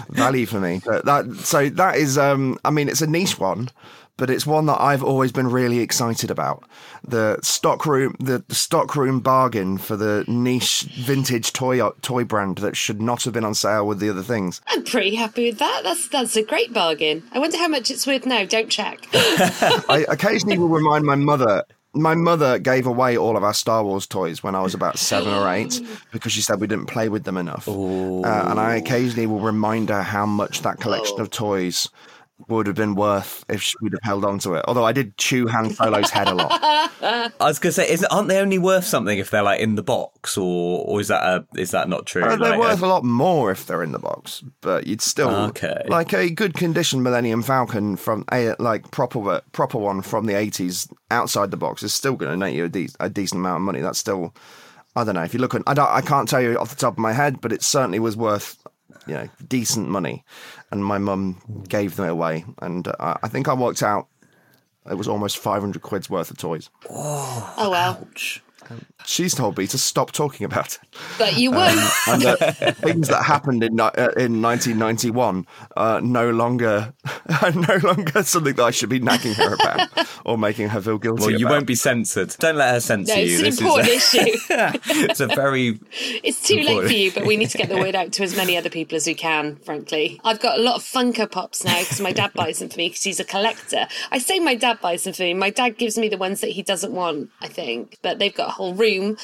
value 0.09 0.47
for 0.47 0.61
me. 0.61 0.83
But 0.85 1.05
that, 1.05 1.35
so 1.39 1.69
that 1.71 1.97
is, 1.97 2.17
um, 2.17 2.59
I 2.65 2.71
mean, 2.71 2.89
it's 2.89 3.03
a 3.03 3.09
niche 3.09 3.39
one, 3.39 3.71
but 4.17 4.31
it's 4.31 4.47
one 4.47 4.67
that 4.67 4.81
I've 4.81 5.03
always 5.03 5.33
been 5.33 5.49
really 5.49 5.81
excited 5.81 6.31
about. 6.31 6.65
The 7.07 7.39
stockroom, 7.43 8.15
the, 8.21 8.45
the 8.47 8.55
stockroom 8.55 9.21
bargain 9.21 9.79
for 9.79 9.97
the 9.97 10.25
niche 10.29 10.83
vintage 10.83 11.53
toy 11.53 11.87
toy 12.03 12.25
brand 12.25 12.59
that 12.59 12.77
should 12.77 13.03
not 13.03 13.25
have 13.25 13.33
been 13.33 13.45
on 13.45 13.55
sale 13.55 13.87
with 13.87 13.99
the 13.99 14.11
other 14.11 14.23
things. 14.23 14.61
I'm 14.69 14.85
pretty 14.85 15.15
happy 15.17 15.51
with 15.51 15.59
that. 15.59 15.81
That's 15.83 16.09
that's 16.09 16.37
a 16.37 16.43
great 16.43 16.73
bargain. 16.73 17.23
I 17.33 17.39
wonder 17.39 17.57
how 17.57 17.69
much 17.69 17.91
it's 17.91 18.07
worth 18.07 18.27
now. 18.27 18.45
Don't 18.45 18.71
check. 18.71 19.07
I 19.13 20.07
occasionally 20.09 20.59
will 20.59 20.69
remind 20.69 21.05
my 21.05 21.17
mother. 21.17 21.65
My 21.97 22.17
mother 22.17 22.59
gave 22.59 22.89
away 22.89 23.17
all 23.17 23.37
of 23.37 23.45
our 23.45 23.55
Star 23.55 23.85
Wars 23.85 24.05
toys 24.05 24.43
when 24.43 24.57
I 24.57 24.63
was 24.63 24.75
about 24.75 24.99
seven 24.99 25.33
or 25.33 25.49
eight 25.49 25.81
because 26.11 26.33
she 26.33 26.41
said 26.41 26.61
we 26.61 26.67
didn't 26.67 26.87
play 26.87 27.09
with 27.09 27.23
them 27.23 27.37
enough. 27.37 27.69
Uh, 27.69 28.23
and 28.23 28.59
I 28.59 28.75
occasionally 28.75 29.29
will 29.29 29.39
remind 29.39 29.91
her 29.91 30.03
how 30.03 30.27
much 30.27 30.63
that 30.63 30.81
collection 30.81 31.21
of 31.21 31.31
toys 31.31 31.89
would 32.49 32.67
have 32.67 32.75
been 32.77 32.97
worth 32.97 33.45
if 33.49 33.63
she 33.63 33.77
would 33.81 33.93
have 33.93 34.03
held 34.03 34.25
on 34.25 34.39
to 34.41 34.55
it. 34.55 34.65
Although 34.67 34.85
I 34.85 34.93
did 34.93 35.17
chew 35.17 35.47
Han 35.47 35.71
Solo's 35.71 36.11
head 36.11 36.27
a 36.29 36.35
lot. 36.35 36.51
I 37.01 37.31
was 37.41 37.59
going 37.61 37.71
to 37.71 37.73
say, 37.73 37.89
isn't 37.91 38.13
aren't 38.13 38.29
they 38.29 38.39
only 38.41 38.59
worth 38.59 38.85
something 38.85 39.19
if 39.19 39.31
they're 39.31 39.43
like 39.43 39.61
in 39.61 39.77
the 39.77 39.83
box, 39.85 40.37
or 40.37 40.85
or 40.85 41.01
is 41.01 41.09
that 41.09 41.23
a, 41.23 41.47
is 41.57 41.71
that 41.71 41.89
not 41.89 42.07
true? 42.07 42.25
Uh, 42.25 42.31
they're 42.37 42.51
Like, 42.51 42.59
worth 42.59 42.83
uh, 42.83 42.87
a 42.87 42.89
lot 42.89 43.05
more 43.05 43.53
if 43.53 43.67
they're 43.67 43.83
in 43.85 43.93
the 43.93 43.99
box, 44.01 44.43
but 44.63 44.87
you'd 44.87 45.01
still 45.01 45.31
Okay. 45.31 45.85
like 45.89 46.13
a 46.13 46.29
good 46.29 46.55
condition 46.55 47.03
Millennium 47.03 47.43
Falcon 47.43 47.97
from 47.97 48.25
a 48.33 48.55
like 48.59 48.91
proper 48.91 49.41
proper 49.53 49.79
one 49.79 50.03
from 50.03 50.27
the 50.27 50.35
eighties 50.35 50.89
outside 51.13 51.51
the 51.53 51.57
box 51.57 51.83
is 51.85 51.95
still 51.95 52.15
going 52.17 52.33
to 52.33 52.37
net 52.37 52.53
you 52.53 52.65
a, 52.65 52.69
de- 52.69 52.89
a 52.99 53.09
decent 53.09 53.39
amount 53.41 53.57
of 53.57 53.63
money. 53.63 53.81
That's 53.81 53.99
still 53.99 54.35
I 54.97 55.05
don't 55.05 55.15
know 55.15 55.23
if 55.23 55.35
you 55.35 55.41
look 55.41 55.55
at 55.55 55.63
I 55.69 55.75
don't 55.75 55.89
I 55.89 56.01
can't 56.01 56.29
tell 56.29 56.41
you 56.43 56.59
off 56.59 56.71
the 56.71 56.77
top 56.77 56.95
of 56.95 56.99
my 56.99 57.13
head, 57.13 57.41
but 57.41 57.53
it 57.53 57.63
certainly 57.63 58.01
was 58.01 58.17
worth 58.17 58.59
you 59.07 59.15
know 59.15 59.29
decent 59.49 59.89
money, 59.89 60.25
and 60.75 60.85
my 60.85 60.99
mum 60.99 61.41
gave 61.69 61.95
them 61.95 62.09
away, 62.09 62.45
and 62.61 62.89
uh, 62.89 63.15
I 63.23 63.29
think 63.29 63.47
I 63.47 63.55
worked 63.55 63.81
out 63.81 64.09
it 64.91 64.95
was 64.95 65.07
almost 65.07 65.39
five 65.39 65.63
hundred 65.63 65.83
quid's 65.83 66.11
worth 66.11 66.33
of 66.33 66.37
toys. 66.37 66.69
oh 66.91 68.43
well, 68.71 68.79
She's 69.07 69.35
told 69.35 69.59
me 69.59 69.67
to 69.67 69.77
stop 69.79 70.13
talking 70.13 70.45
about 70.45 70.75
it. 70.75 70.81
but 71.19 71.37
you 71.37 71.51
won't. 71.51 71.79
and 72.09 72.23
that 72.23 72.77
things 72.79 73.09
that 73.09 73.23
happened 73.25 73.63
in 73.63 73.79
uh, 73.79 73.91
in 74.17 74.41
1991 74.41 75.47
are 75.77 76.01
no 76.01 76.31
longer 76.31 76.93
are 77.43 77.53
no 77.69 77.77
longer 77.83 78.23
something 78.23 78.55
that 78.55 78.63
I 78.63 78.71
should 78.71 78.89
be 78.89 78.99
nagging 79.01 79.35
her 79.35 79.55
about 79.55 79.89
or 80.25 80.39
making 80.39 80.69
her 80.71 80.81
feel 80.81 80.99
guilty. 80.99 81.21
Well, 81.23 81.31
you 81.31 81.47
about. 81.47 81.55
won't 81.57 81.67
be 81.67 81.75
censored. 81.75 82.35
Don't 82.39 82.57
let 82.57 82.73
her 82.75 82.81
censor 82.81 83.15
No, 83.15 83.21
you. 83.21 83.27
it's 83.27 83.39
an 83.39 83.45
This 83.45 83.61
important 83.61 83.89
is 83.89 84.15
a, 84.15 84.19
issue. 84.19 85.09
it's 85.09 85.21
a 85.21 85.27
very 85.27 85.79
It's 86.23 86.41
too 86.47 86.61
late 86.61 86.87
for 86.87 86.93
you, 86.93 87.13
but 87.13 87.27
we 87.27 87.37
need 87.37 87.51
to 87.51 87.59
get 87.59 87.69
the 87.69 87.77
word 87.77 87.95
out 87.95 88.13
to 88.13 88.23
as 88.23 88.37
many 88.37 88.57
other 88.57 88.71
people 88.71 88.97
as 88.97 89.07
we 89.07 89.15
can, 89.15 89.57
frankly. 89.57 90.21
I've 90.25 90.41
got 90.41 90.59
a 90.59 90.63
lot 90.63 90.77
of 90.77 90.83
Funko 90.83 91.31
Pops 91.31 91.65
now 91.65 91.79
because 91.81 92.01
my 92.01 92.13
dad 92.13 92.33
buys 92.35 92.59
them 92.61 92.69
for 92.69 92.79
me 92.79 92.89
because 92.89 93.03
he's 93.03 93.21
a 93.21 93.25
collector. 93.25 93.87
I 94.11 94.19
say 94.19 94.39
my 94.41 94.55
dad 94.55 94.81
buys 94.81 95.05
them 95.05 95.13
for 95.13 95.23
me. 95.23 95.35
My 95.35 95.51
dad 95.51 95.77
gives 95.79 95.99
me 95.99 96.09
the 96.09 96.17
ones 96.19 96.41
that 96.41 96.51
he 96.51 96.63
doesn't 96.63 96.93
want, 96.93 97.31
I 97.41 97.49
think. 97.49 97.99
But 98.03 98.19
they've 98.19 98.35
got 98.35 98.49
a 98.49 98.53
whole 98.55 98.75
room 98.75 99.17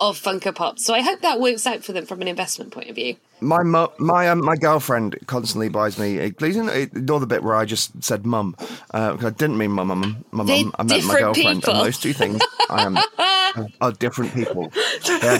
of 0.00 0.16
Funko 0.16 0.54
Pops. 0.54 0.84
So 0.84 0.94
I 0.94 1.00
hope 1.00 1.20
that 1.22 1.40
works 1.40 1.66
out 1.66 1.82
for 1.82 1.92
them 1.92 2.06
from 2.06 2.22
an 2.22 2.28
investment 2.28 2.70
point 2.72 2.88
of 2.88 2.94
view. 2.94 3.16
my 3.40 3.62
mu- 3.64 3.88
my 3.98 4.28
um, 4.28 4.44
my 4.44 4.54
girlfriend 4.56 5.16
constantly 5.26 5.68
buys 5.68 5.98
me. 5.98 6.20
uh, 6.20 6.30
Please 6.38 6.56
ignore 6.56 7.18
the 7.18 7.26
bit 7.26 7.42
where 7.42 7.56
I 7.56 7.64
just 7.64 8.02
said 8.04 8.24
mum. 8.24 8.54
Uh, 8.92 9.16
I 9.20 9.30
didn't 9.30 9.58
mean 9.58 9.72
my 9.72 9.82
mum. 9.82 10.24
My 10.30 10.44
mum. 10.44 10.72
I 10.78 10.82
meant 10.84 11.04
my 11.04 11.18
girlfriend. 11.18 11.62
people. 11.62 11.74
And 11.74 11.84
those 11.86 11.98
two 11.98 12.12
things 12.12 12.40
I 12.70 12.84
am 12.84 13.66
are 13.80 13.90
different 13.92 14.32
people. 14.34 14.70
They're 15.06 15.38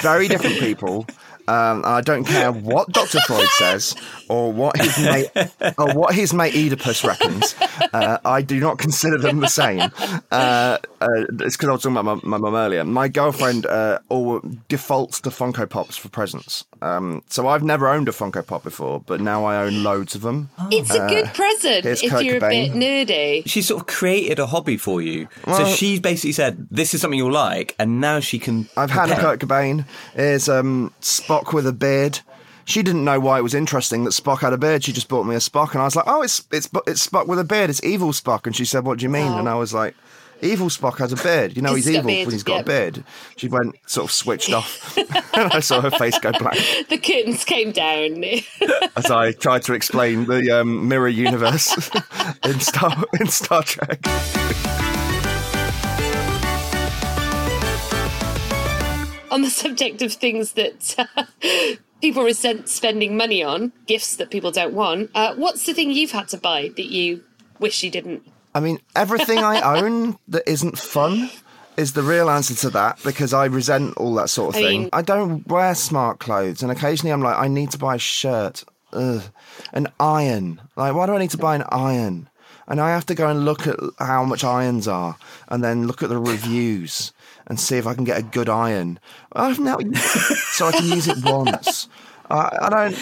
very 0.00 0.26
different 0.28 0.58
people. 0.58 1.06
Um, 1.48 1.82
I 1.84 2.02
don't 2.02 2.24
care 2.24 2.52
what 2.52 2.90
Dr. 2.90 3.20
Freud 3.20 3.48
says 3.56 3.94
or 4.28 4.52
what 4.52 4.76
his 4.76 4.98
mate 4.98 5.30
or 5.78 5.94
what 5.94 6.14
his 6.14 6.34
mate 6.34 6.54
Oedipus 6.54 7.04
reckons. 7.04 7.54
Uh, 7.92 8.18
I 8.24 8.42
do 8.42 8.60
not 8.60 8.78
consider 8.78 9.16
them 9.16 9.40
the 9.40 9.48
same. 9.48 9.90
Uh, 10.30 10.76
uh, 11.00 11.06
it's 11.40 11.56
because 11.56 11.68
I 11.68 11.72
was 11.72 11.82
talking 11.82 11.96
about 11.96 12.22
my, 12.22 12.36
my 12.36 12.38
mum 12.38 12.54
earlier. 12.54 12.84
My 12.84 13.08
girlfriend 13.08 13.64
uh, 13.64 14.00
all 14.10 14.42
defaults 14.68 15.20
to 15.22 15.30
Funko 15.30 15.68
Pops 15.68 15.96
for 15.96 16.10
presents. 16.10 16.64
Um, 16.80 17.22
so 17.28 17.48
I've 17.48 17.62
never 17.62 17.88
owned 17.88 18.08
a 18.08 18.12
Funko 18.12 18.46
Pop 18.46 18.62
before, 18.62 19.00
but 19.06 19.20
now 19.20 19.44
I 19.44 19.56
own 19.64 19.82
loads 19.82 20.14
of 20.14 20.22
them. 20.22 20.50
It's 20.70 20.90
a 20.90 21.06
good 21.08 21.26
present 21.34 21.86
if 21.86 22.10
Kurt 22.10 22.24
you're 22.24 22.36
a 22.36 22.40
bit 22.40 22.72
nerdy. 22.72 23.42
she 23.46 23.62
sort 23.62 23.80
of 23.82 23.86
created 23.86 24.38
a 24.38 24.46
hobby 24.46 24.76
for 24.76 25.00
you. 25.02 25.28
so 25.46 25.64
she 25.66 25.98
basically 25.98 26.32
said, 26.32 26.68
"This 26.70 26.94
is 26.94 27.00
something 27.00 27.18
you'll 27.18 27.32
like," 27.32 27.74
and 27.78 28.00
now 28.00 28.20
she 28.20 28.38
can. 28.38 28.68
I've 28.76 28.90
had 28.90 29.10
a 29.10 29.14
prepare. 29.14 29.36
Kurt 29.36 29.40
Cobain. 29.40 29.84
Is 30.14 30.48
um, 30.48 30.92
Spock 31.00 31.52
with 31.52 31.66
a 31.66 31.72
beard. 31.72 32.20
She 32.64 32.82
didn't 32.82 33.02
know 33.04 33.18
why 33.18 33.38
it 33.38 33.42
was 33.42 33.54
interesting 33.54 34.04
that 34.04 34.10
Spock 34.10 34.40
had 34.40 34.52
a 34.52 34.58
beard. 34.58 34.84
She 34.84 34.92
just 34.92 35.08
bought 35.08 35.24
me 35.24 35.34
a 35.34 35.38
Spock, 35.38 35.72
and 35.72 35.80
I 35.80 35.84
was 35.84 35.96
like, 35.96 36.04
"Oh, 36.06 36.22
it's 36.22 36.46
it's 36.52 36.68
it's 36.86 37.06
Spock 37.06 37.26
with 37.26 37.38
a 37.38 37.44
beard. 37.44 37.70
It's 37.70 37.82
evil 37.82 38.12
Spock." 38.12 38.46
And 38.46 38.54
she 38.54 38.64
said, 38.66 38.84
"What 38.84 38.98
do 38.98 39.04
you 39.04 39.08
mean?" 39.08 39.32
And 39.32 39.48
I 39.48 39.54
was 39.54 39.72
like, 39.72 39.94
Evil 40.40 40.68
Spock 40.68 40.98
has 40.98 41.12
a 41.12 41.16
beard. 41.16 41.56
You 41.56 41.62
know 41.62 41.74
He's 41.74 41.86
he's, 41.86 41.96
evil 41.96 42.08
beard, 42.08 42.26
when 42.26 42.32
he's 42.32 42.42
got 42.42 42.60
a 42.60 42.64
beard. 42.64 43.04
She 43.36 43.48
went 43.48 43.76
sort 43.86 44.06
of 44.06 44.12
switched 44.12 44.52
off. 44.52 44.96
and 44.96 45.08
I 45.52 45.60
saw 45.60 45.80
her 45.80 45.90
face 45.90 46.18
go 46.18 46.32
black 46.32 46.56
The 46.88 46.98
curtains 46.98 47.44
came 47.44 47.72
down. 47.72 48.22
as 48.96 49.10
I 49.10 49.32
tried 49.32 49.62
to 49.62 49.74
explain 49.74 50.26
the 50.26 50.60
um, 50.60 50.86
mirror 50.88 51.08
universe 51.08 51.90
in 52.44 52.60
Star 52.60 53.04
in 53.18 53.26
Star 53.28 53.62
Trek. 53.62 54.00
on 59.30 59.42
the 59.42 59.50
subject 59.50 60.00
of 60.02 60.12
things 60.12 60.52
that 60.52 60.94
uh, 60.98 61.24
people 62.00 62.22
resent 62.22 62.68
spending 62.68 63.16
money 63.16 63.42
on, 63.42 63.72
gifts 63.86 64.16
that 64.16 64.30
people 64.30 64.50
don't 64.50 64.72
want, 64.74 65.10
uh, 65.14 65.34
what's 65.34 65.66
the 65.66 65.74
thing 65.74 65.90
you've 65.90 66.12
had 66.12 66.26
to 66.28 66.38
buy 66.38 66.70
that 66.76 66.86
you 66.86 67.22
wish 67.60 67.82
you 67.82 67.90
didn't? 67.90 68.22
I 68.58 68.60
mean, 68.60 68.80
everything 68.96 69.38
I 69.38 69.60
own 69.80 70.18
that 70.28 70.42
isn't 70.50 70.76
fun 70.78 71.30
is 71.76 71.92
the 71.92 72.02
real 72.02 72.28
answer 72.28 72.54
to 72.56 72.70
that 72.70 72.98
because 73.04 73.32
I 73.32 73.44
resent 73.44 73.96
all 73.96 74.14
that 74.16 74.28
sort 74.30 74.50
of 74.54 74.60
I 74.60 74.64
thing. 74.64 74.80
mean- 74.82 74.90
I 74.92 75.02
don't 75.02 75.46
wear 75.46 75.74
smart 75.76 76.18
clothes, 76.18 76.62
and 76.62 76.72
occasionally 76.72 77.12
I'm 77.12 77.22
like, 77.22 77.38
I 77.38 77.46
need 77.46 77.70
to 77.70 77.78
buy 77.78 77.94
a 77.94 77.98
shirt, 77.98 78.64
Ugh. 78.92 79.22
an 79.72 79.86
iron. 80.00 80.60
Like, 80.74 80.94
why 80.94 81.06
do 81.06 81.12
I 81.14 81.18
need 81.18 81.30
to 81.30 81.38
buy 81.38 81.54
an 81.54 81.64
iron? 81.70 82.28
And 82.66 82.80
I 82.80 82.90
have 82.90 83.06
to 83.06 83.14
go 83.14 83.28
and 83.28 83.44
look 83.44 83.66
at 83.66 83.76
how 83.98 84.24
much 84.24 84.42
irons 84.44 84.88
are, 84.88 85.16
and 85.48 85.62
then 85.62 85.86
look 85.86 86.02
at 86.02 86.08
the 86.08 86.18
reviews 86.18 87.12
and 87.46 87.58
see 87.60 87.76
if 87.78 87.86
I 87.86 87.94
can 87.94 88.04
get 88.04 88.18
a 88.18 88.22
good 88.22 88.48
iron. 88.48 88.98
I've 89.32 89.58
now 89.60 89.78
so 90.52 90.66
I 90.66 90.72
can 90.72 90.86
use 90.88 91.06
it 91.08 91.24
once. 91.24 91.88
I, 92.28 92.58
I 92.62 92.68
don't. 92.68 92.98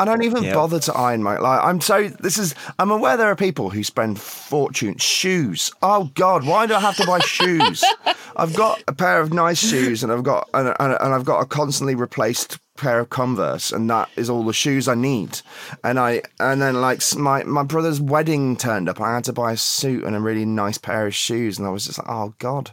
I 0.00 0.04
don't 0.06 0.22
even 0.22 0.42
Yep. 0.44 0.54
bother 0.54 0.80
to 0.80 0.94
iron 0.94 1.22
my 1.22 1.38
like. 1.38 1.62
I'm 1.62 1.80
so 1.80 2.08
this 2.08 2.38
is. 2.38 2.54
I'm 2.78 2.90
aware 2.90 3.16
there 3.16 3.30
are 3.30 3.36
people 3.36 3.70
who 3.70 3.84
spend 3.84 4.18
fortune 4.20 4.96
shoes. 4.96 5.70
Oh 5.82 6.10
God, 6.14 6.46
why 6.46 6.66
do 6.66 6.74
I 6.74 6.80
have 6.80 6.96
to 6.96 7.06
buy 7.06 7.18
shoes? 7.20 7.84
I've 8.36 8.54
got 8.54 8.82
a 8.88 8.92
pair 8.94 9.20
of 9.20 9.32
nice 9.32 9.58
shoes, 9.58 10.02
and 10.02 10.10
I've 10.10 10.22
got 10.22 10.48
and, 10.54 10.68
and, 10.80 10.96
and 11.00 11.14
I've 11.14 11.24
got 11.24 11.40
a 11.40 11.46
constantly 11.46 11.94
replaced 11.94 12.58
pair 12.76 12.98
of 13.00 13.10
Converse, 13.10 13.72
and 13.72 13.90
that 13.90 14.08
is 14.16 14.30
all 14.30 14.42
the 14.42 14.54
shoes 14.54 14.88
I 14.88 14.94
need. 14.94 15.40
And 15.84 15.98
I 16.00 16.22
and 16.38 16.62
then 16.62 16.80
like 16.80 17.02
my 17.16 17.44
my 17.44 17.62
brother's 17.62 18.00
wedding 18.00 18.56
turned 18.56 18.88
up. 18.88 19.00
I 19.00 19.14
had 19.14 19.24
to 19.24 19.32
buy 19.34 19.52
a 19.52 19.56
suit 19.58 20.04
and 20.04 20.16
a 20.16 20.20
really 20.20 20.46
nice 20.46 20.78
pair 20.78 21.06
of 21.06 21.14
shoes, 21.14 21.58
and 21.58 21.66
I 21.66 21.70
was 21.70 21.86
just 21.86 21.98
like, 21.98 22.08
oh 22.08 22.32
God. 22.38 22.72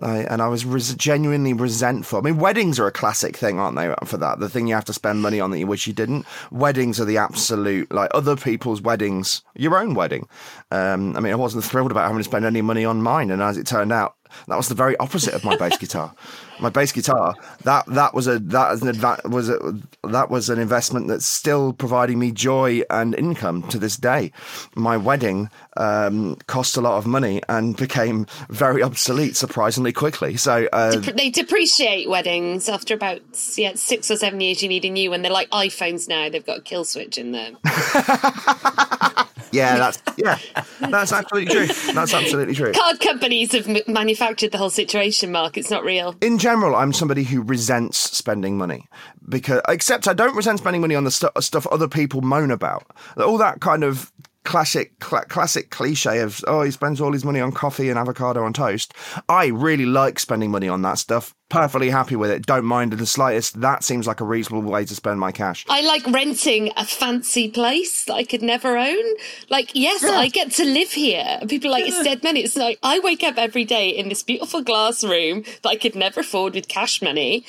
Like, 0.00 0.26
and 0.30 0.42
I 0.42 0.48
was 0.48 0.64
res- 0.64 0.94
genuinely 0.94 1.52
resentful. 1.52 2.18
I 2.18 2.22
mean, 2.22 2.38
weddings 2.38 2.80
are 2.80 2.86
a 2.86 2.92
classic 2.92 3.36
thing, 3.36 3.60
aren't 3.60 3.76
they? 3.76 3.94
For 4.04 4.16
that, 4.16 4.40
the 4.40 4.48
thing 4.48 4.66
you 4.66 4.74
have 4.74 4.84
to 4.86 4.92
spend 4.92 5.22
money 5.22 5.38
on 5.38 5.50
that 5.50 5.58
you 5.58 5.66
wish 5.66 5.86
you 5.86 5.92
didn't. 5.92 6.26
Weddings 6.50 7.00
are 7.00 7.04
the 7.04 7.18
absolute 7.18 7.92
like 7.92 8.10
other 8.14 8.36
people's 8.36 8.80
weddings, 8.80 9.42
your 9.54 9.78
own 9.78 9.94
wedding. 9.94 10.28
Um, 10.70 11.16
I 11.16 11.20
mean, 11.20 11.32
I 11.32 11.36
wasn't 11.36 11.64
thrilled 11.64 11.90
about 11.90 12.04
having 12.04 12.18
to 12.18 12.24
spend 12.24 12.44
any 12.44 12.62
money 12.62 12.84
on 12.84 13.02
mine, 13.02 13.30
and 13.30 13.42
as 13.42 13.56
it 13.56 13.66
turned 13.66 13.92
out, 13.92 14.16
that 14.48 14.56
was 14.56 14.68
the 14.68 14.74
very 14.74 14.96
opposite 14.98 15.34
of 15.34 15.44
my 15.44 15.56
bass 15.56 15.76
guitar. 15.78 16.14
My 16.60 16.68
bass 16.70 16.92
guitar 16.92 17.34
that 17.64 17.86
that 17.86 18.14
was 18.14 18.26
a 18.28 18.38
that 18.38 18.70
was 18.70 18.82
an 18.82 18.94
adva- 18.94 19.28
was 19.28 19.48
a, 19.48 19.58
that 20.04 20.30
was 20.30 20.48
an 20.48 20.58
investment 20.58 21.08
that's 21.08 21.26
still 21.26 21.72
providing 21.72 22.18
me 22.18 22.30
joy 22.30 22.82
and 22.90 23.14
income 23.14 23.62
to 23.68 23.78
this 23.78 23.96
day. 23.96 24.30
My 24.76 24.96
wedding 24.96 25.50
um, 25.76 26.36
cost 26.46 26.76
a 26.76 26.80
lot 26.80 26.98
of 26.98 27.06
money 27.06 27.42
and 27.48 27.76
became 27.76 28.26
very 28.48 28.82
obsolete 28.82 29.36
surprisingly 29.36 29.92
quickly. 29.92 30.36
So 30.36 30.68
uh, 30.72 30.96
They 30.96 31.30
depreciate 31.30 32.08
weddings 32.08 32.68
after 32.68 32.94
about 32.94 33.20
yeah 33.56 33.74
six 33.74 34.10
or 34.10 34.16
seven 34.16 34.40
years. 34.40 34.62
You 34.62 34.68
need 34.68 34.84
a 34.84 34.90
new 34.90 35.10
one. 35.10 35.22
They're 35.22 35.32
like 35.32 35.50
iPhones 35.50 36.08
now. 36.08 36.28
They've 36.28 36.44
got 36.46 36.58
a 36.58 36.62
kill 36.62 36.84
switch 36.84 37.18
in 37.18 37.32
them. 37.32 37.58
yeah, 39.52 39.76
that's 39.76 40.02
yeah, 40.16 40.38
that's 40.80 41.12
absolutely 41.12 41.52
true. 41.54 41.66
That's 41.94 42.14
absolutely 42.14 42.54
true. 42.54 42.72
Card 42.72 43.00
companies 43.00 43.52
have 43.52 43.68
m- 43.68 43.82
manufactured 43.86 44.52
the 44.52 44.58
whole 44.58 44.70
situation. 44.70 45.32
Marc, 45.32 45.56
it's 45.56 45.70
not 45.70 45.84
real. 45.84 46.14
in 46.20 46.38
general, 46.38 46.74
I'm 46.74 46.92
somebody 46.92 47.22
who 47.24 47.42
resents 47.42 47.98
spending 47.98 48.58
money 48.58 48.88
because, 49.28 49.60
except 49.68 50.08
I 50.08 50.12
don't 50.12 50.34
resent 50.34 50.58
spending 50.58 50.80
money 50.80 50.94
on 50.94 51.04
the 51.04 51.10
stu- 51.10 51.30
stuff 51.40 51.66
other 51.68 51.88
people 51.88 52.20
moan 52.22 52.50
about. 52.50 52.84
All 53.16 53.38
that 53.38 53.60
kind 53.60 53.84
of 53.84 54.10
classic, 54.44 54.98
cla 54.98 55.24
classic 55.24 55.70
cliche 55.70 56.20
of 56.20 56.42
oh, 56.46 56.62
he 56.62 56.70
spends 56.70 57.00
all 57.00 57.12
his 57.12 57.24
money 57.24 57.40
on 57.40 57.52
coffee 57.52 57.88
and 57.88 57.98
avocado 57.98 58.44
on 58.44 58.52
toast. 58.52 58.94
I 59.28 59.46
really 59.46 59.86
like 59.86 60.18
spending 60.18 60.50
money 60.50 60.68
on 60.68 60.82
that 60.82 60.98
stuff. 60.98 61.34
Perfectly 61.48 61.90
happy 61.90 62.16
with 62.16 62.30
it. 62.30 62.46
Don't 62.46 62.64
mind 62.64 62.94
in 62.94 62.98
the 62.98 63.04
slightest. 63.04 63.60
That 63.60 63.84
seems 63.84 64.06
like 64.06 64.22
a 64.22 64.24
reasonable 64.24 64.70
way 64.70 64.86
to 64.86 64.94
spend 64.94 65.20
my 65.20 65.32
cash. 65.32 65.66
I 65.68 65.82
like 65.82 66.06
renting 66.06 66.72
a 66.78 66.86
fancy 66.86 67.50
place 67.50 68.04
that 68.06 68.14
I 68.14 68.24
could 68.24 68.40
never 68.40 68.78
own. 68.78 69.04
Like, 69.50 69.72
yes, 69.74 70.02
I 70.02 70.28
get 70.28 70.52
to 70.52 70.64
live 70.64 70.92
here. 70.92 71.38
And 71.40 71.50
People 71.50 71.68
are 71.68 71.72
like, 71.72 71.86
it's 71.86 72.02
dead 72.02 72.22
money. 72.24 72.40
It's 72.40 72.56
like, 72.56 72.78
I 72.82 73.00
wake 73.00 73.22
up 73.22 73.36
every 73.36 73.66
day 73.66 73.90
in 73.90 74.08
this 74.08 74.22
beautiful 74.22 74.62
glass 74.62 75.04
room 75.04 75.42
that 75.62 75.68
I 75.68 75.76
could 75.76 75.94
never 75.94 76.20
afford 76.20 76.54
with 76.54 76.68
cash 76.68 77.02
money. 77.02 77.44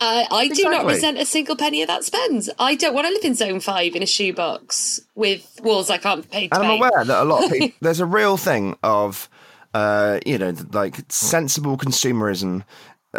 Uh, 0.00 0.24
I 0.30 0.48
do 0.48 0.62
not 0.64 0.86
resent 0.86 1.18
a 1.18 1.26
single 1.26 1.56
penny 1.56 1.82
of 1.82 1.88
that 1.88 2.04
spend. 2.04 2.48
I 2.58 2.74
don't 2.76 2.94
want 2.94 3.06
to 3.08 3.12
live 3.12 3.24
in 3.24 3.34
zone 3.34 3.58
five 3.60 3.96
in 3.96 4.02
a 4.02 4.06
shoebox 4.06 5.00
with 5.16 5.60
walls 5.62 5.90
I 5.90 5.98
can't 5.98 6.28
pay 6.30 6.48
to 6.48 6.54
And 6.54 6.62
I'm 6.64 6.70
paint. 6.78 6.84
aware 6.84 7.04
that 7.04 7.22
a 7.22 7.24
lot 7.24 7.44
of 7.44 7.50
people, 7.52 7.76
there's 7.80 7.98
a 8.00 8.06
real 8.06 8.36
thing 8.36 8.76
of, 8.84 9.28
uh, 9.74 10.20
you 10.24 10.38
know, 10.38 10.54
like 10.72 10.98
sensible 11.08 11.76
consumerism. 11.76 12.62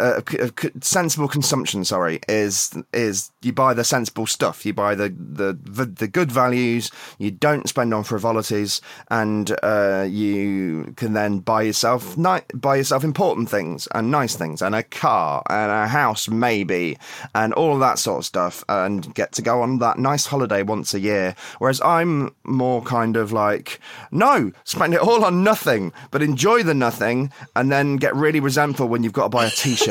Uh, 0.00 0.22
uh, 0.40 0.48
sensible 0.80 1.28
consumption, 1.28 1.84
sorry, 1.84 2.20
is 2.26 2.72
is 2.94 3.30
you 3.42 3.52
buy 3.52 3.74
the 3.74 3.84
sensible 3.84 4.26
stuff. 4.26 4.64
You 4.64 4.72
buy 4.72 4.94
the 4.94 5.10
the 5.10 5.52
the, 5.62 5.84
the 5.84 6.08
good 6.08 6.32
values. 6.32 6.90
You 7.18 7.30
don't 7.30 7.68
spend 7.68 7.92
on 7.92 8.04
frivolities, 8.04 8.80
and 9.10 9.54
uh, 9.62 10.06
you 10.08 10.94
can 10.96 11.12
then 11.12 11.40
buy 11.40 11.62
yourself 11.68 12.16
ni- 12.16 12.48
buy 12.54 12.76
yourself 12.76 13.04
important 13.04 13.50
things 13.50 13.88
and 13.94 14.10
nice 14.10 14.36
things, 14.36 14.62
and 14.62 14.74
a 14.74 14.82
car 14.82 15.42
and 15.50 15.70
a 15.70 15.86
house 15.86 16.28
maybe, 16.28 16.96
and 17.34 17.52
all 17.52 17.78
that 17.78 17.98
sort 17.98 18.20
of 18.20 18.24
stuff, 18.24 18.64
and 18.70 19.14
get 19.14 19.32
to 19.32 19.42
go 19.42 19.60
on 19.60 19.80
that 19.80 19.98
nice 19.98 20.24
holiday 20.24 20.62
once 20.62 20.94
a 20.94 21.00
year. 21.00 21.34
Whereas 21.58 21.80
I'm 21.82 22.34
more 22.44 22.80
kind 22.82 23.16
of 23.18 23.32
like, 23.32 23.80
no, 24.10 24.52
spend 24.64 24.94
it 24.94 25.00
all 25.00 25.26
on 25.26 25.44
nothing, 25.44 25.92
but 26.10 26.22
enjoy 26.22 26.62
the 26.62 26.74
nothing, 26.74 27.30
and 27.54 27.70
then 27.70 27.96
get 27.96 28.16
really 28.16 28.40
resentful 28.40 28.88
when 28.88 29.02
you've 29.02 29.12
got 29.12 29.24
to 29.24 29.28
buy 29.28 29.44
a 29.44 29.50
T-shirt. 29.50 29.89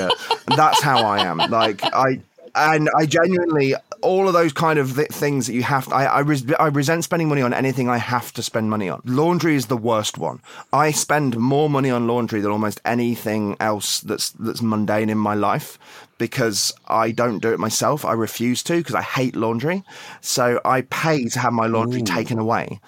That's 0.55 0.81
how 0.81 1.03
I 1.05 1.19
am. 1.25 1.37
Like 1.37 1.83
I. 1.83 2.21
And 2.55 2.89
I 2.97 3.05
genuinely, 3.05 3.75
all 4.01 4.27
of 4.27 4.33
those 4.33 4.53
kind 4.53 4.79
of 4.79 4.95
th- 4.95 5.09
things 5.09 5.45
that 5.45 5.53
you 5.53 5.61
have, 5.61 5.87
I, 5.93 6.05
I, 6.05 6.19
res- 6.21 6.51
I 6.59 6.67
resent 6.67 7.03
spending 7.03 7.29
money 7.29 7.43
on 7.43 7.53
anything 7.53 7.87
I 7.87 7.99
have 7.99 8.33
to 8.33 8.41
spend 8.41 8.71
money 8.71 8.89
on. 8.89 9.01
Laundry 9.05 9.55
is 9.55 9.67
the 9.67 9.77
worst 9.77 10.17
one. 10.17 10.41
I 10.73 10.89
spend 10.89 11.37
more 11.37 11.69
money 11.69 11.91
on 11.91 12.07
laundry 12.07 12.41
than 12.41 12.51
almost 12.51 12.81
anything 12.83 13.55
else 13.59 14.01
that's 14.01 14.31
that's 14.31 14.63
mundane 14.63 15.11
in 15.11 15.19
my 15.19 15.35
life 15.35 15.77
because 16.17 16.73
I 16.87 17.11
don't 17.11 17.39
do 17.39 17.53
it 17.53 17.59
myself. 17.59 18.03
I 18.03 18.13
refuse 18.13 18.63
to 18.63 18.77
because 18.77 18.95
I 18.95 19.03
hate 19.03 19.35
laundry. 19.35 19.83
So 20.21 20.59
I 20.65 20.81
pay 20.81 21.25
to 21.25 21.39
have 21.39 21.53
my 21.53 21.67
laundry 21.67 22.01
taken 22.01 22.39
away. 22.39 22.79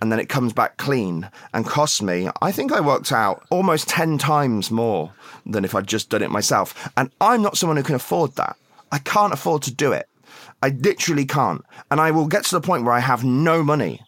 And 0.00 0.12
then 0.12 0.20
it 0.20 0.28
comes 0.28 0.52
back 0.52 0.76
clean 0.76 1.28
and 1.52 1.66
costs 1.66 2.00
me, 2.00 2.28
I 2.40 2.52
think 2.52 2.72
I 2.72 2.80
worked 2.80 3.12
out 3.12 3.44
almost 3.50 3.88
10 3.88 4.18
times 4.18 4.70
more 4.70 5.12
than 5.44 5.64
if 5.64 5.74
I'd 5.74 5.86
just 5.86 6.10
done 6.10 6.22
it 6.22 6.30
myself. 6.30 6.90
And 6.96 7.10
I'm 7.20 7.42
not 7.42 7.56
someone 7.56 7.76
who 7.76 7.82
can 7.82 7.94
afford 7.94 8.36
that. 8.36 8.56
I 8.92 8.98
can't 8.98 9.32
afford 9.32 9.62
to 9.62 9.74
do 9.74 9.92
it. 9.92 10.08
I 10.62 10.68
literally 10.70 11.24
can't. 11.24 11.64
And 11.90 12.00
I 12.00 12.10
will 12.10 12.26
get 12.26 12.44
to 12.44 12.54
the 12.54 12.60
point 12.60 12.84
where 12.84 12.94
I 12.94 13.00
have 13.00 13.24
no 13.24 13.62
money. 13.62 14.00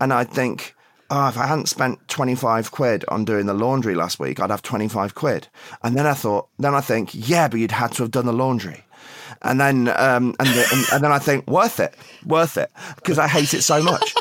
And 0.00 0.12
I 0.12 0.24
think, 0.24 0.74
oh, 1.10 1.28
if 1.28 1.38
I 1.38 1.46
hadn't 1.46 1.68
spent 1.68 2.06
25 2.08 2.70
quid 2.70 3.04
on 3.08 3.24
doing 3.24 3.46
the 3.46 3.54
laundry 3.54 3.94
last 3.94 4.20
week, 4.20 4.40
I'd 4.40 4.50
have 4.50 4.62
25 4.62 5.14
quid. 5.14 5.48
And 5.82 5.96
then 5.96 6.06
I 6.06 6.14
thought, 6.14 6.48
then 6.58 6.74
I 6.74 6.80
think, 6.80 7.10
yeah, 7.12 7.48
but 7.48 7.60
you'd 7.60 7.72
had 7.72 7.92
to 7.92 8.02
have 8.04 8.10
done 8.10 8.26
the 8.26 8.32
laundry. 8.32 8.84
And 9.42 9.60
then, 9.60 9.88
um, 9.88 10.34
and, 10.38 10.48
the, 10.48 10.68
and, 10.72 10.86
and 10.92 11.04
then 11.04 11.12
I 11.12 11.18
think, 11.18 11.46
worth 11.46 11.80
it, 11.80 11.94
worth 12.26 12.56
it, 12.56 12.70
because 12.96 13.18
I 13.18 13.28
hate 13.28 13.54
it 13.54 13.62
so 13.62 13.82
much. 13.82 14.14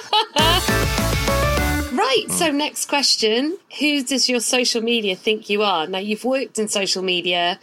Right. 2.25 2.31
So, 2.31 2.51
next 2.51 2.87
question 2.87 3.57
Who 3.79 4.03
does 4.03 4.29
your 4.29 4.39
social 4.39 4.81
media 4.81 5.15
think 5.15 5.49
you 5.49 5.63
are? 5.63 5.87
Now, 5.87 5.99
you've 5.99 6.23
worked 6.23 6.59
in 6.59 6.67
social 6.67 7.03
media. 7.03 7.59